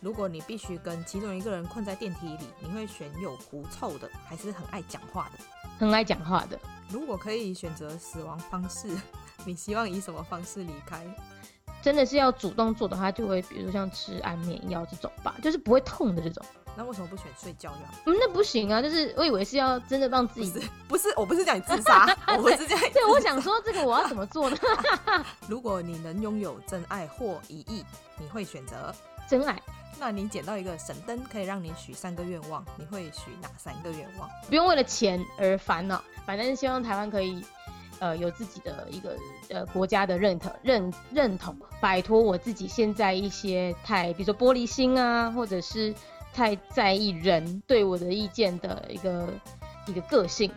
[0.01, 5.62] 如果你必须跟其中一个人困在电梯里，你会选有狐臭的，还是很爱讲话的？
[5.83, 6.57] 很爱讲话的。
[6.89, 8.89] 如果可以选择死亡方式，
[9.45, 11.05] 你希望以什么方式离开？
[11.83, 16.45] 真的是要主动做的话，就会比如说像吃安眠药这种吧，就是不会痛的这种。
[16.77, 17.79] 那为什么不选睡觉药？
[18.07, 22.07] 嗯，那不行啊，就是我以为是要真的让自己，不是，我不是叫你自杀，
[22.37, 22.85] 我不是这样。
[22.93, 24.57] 对，我想说这个我要怎么做呢？
[25.49, 27.85] 如果你能拥有真爱或一亿，
[28.17, 28.95] 你会选择
[29.29, 29.61] 真爱。
[30.05, 34.29] 那你捡到一个神灯，可以让你许三个愿望，你会许哪三个愿望？
[34.49, 37.45] 不用为了钱而烦恼，反正希望台湾可以。
[38.01, 39.17] 呃，有自己的一个
[39.49, 45.95] 呃国家的认同认认同，摆脱我自己现在一些太，比如说玻璃心啊，或者是
[46.35, 49.29] 太在意人对我的意见的一个
[49.87, 50.51] 一个个性。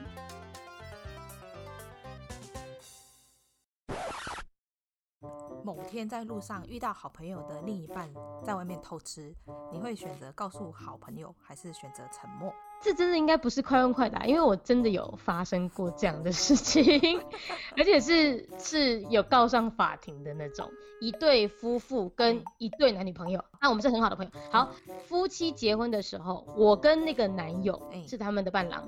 [5.95, 9.33] 天在路上遇到好朋友的另一半在外面偷吃，
[9.71, 12.53] 你会选择告诉好朋友，还是选择沉默？
[12.81, 17.19] 这真的应该不是快问快答，因为我真的有发生过这样的事情，
[17.77, 20.69] 而且是是有告上法庭的那种。
[21.01, 24.31] 一对夫妇跟一对男女朋友，那我们是很好的朋友。
[24.51, 24.71] 好，
[25.05, 28.87] 夫妻结婚的时候，我跟那个男友是他们的伴郎，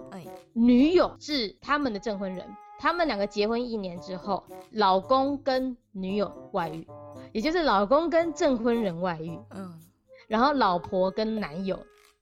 [0.54, 2.46] 女友是他们的证婚人。
[2.80, 6.88] 他们两个结婚一年之后，老公跟女友外遇，
[7.34, 9.80] 也就是老公跟证婚人外遇，嗯，
[10.28, 11.80] 然后老婆跟男友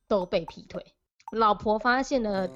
[0.07, 0.85] 都被劈腿。
[1.31, 2.49] 老婆发现了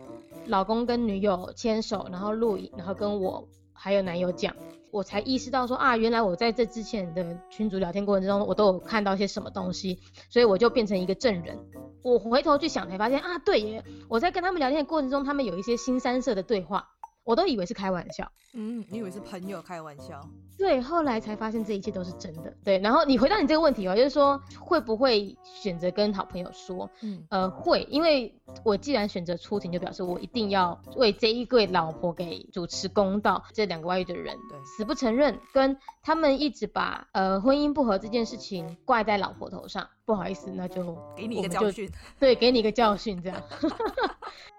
[0.46, 4.56] 老公跟女友牵手，然后录影，然后跟我还有男友讲，
[4.92, 11.58] 我才意识到说啊，原来我在这之前的群组聊天过程中，我都有看到些什么东西，所以我就变成一个证人。
[12.04, 16.88] 我回头去想才发现啊，对耶，我在跟他们聊天的过程中，他们有一些新三色的对话。
[17.24, 20.20] 我都以为是开玩笑，嗯，你以为是朋友开玩笑？
[20.58, 22.54] 对，后来才发现这一切都是真的。
[22.64, 26.90] 对，然后你回答你这个问题哦，就是说会不会选择跟好朋友说？
[27.02, 28.34] 嗯，呃，会，因为
[28.66, 33.44] 我既然选择出庭，就表示我一定要为这一对老婆给主持公道。
[33.54, 39.88] 这两个外遇的人，对，死不承认，跟他们一直把呃婚姻不和这件事情怪在老婆头上。
[40.06, 41.90] 不好意思，那就给你一个教训，
[42.20, 43.42] 对，给你一个教训，这样。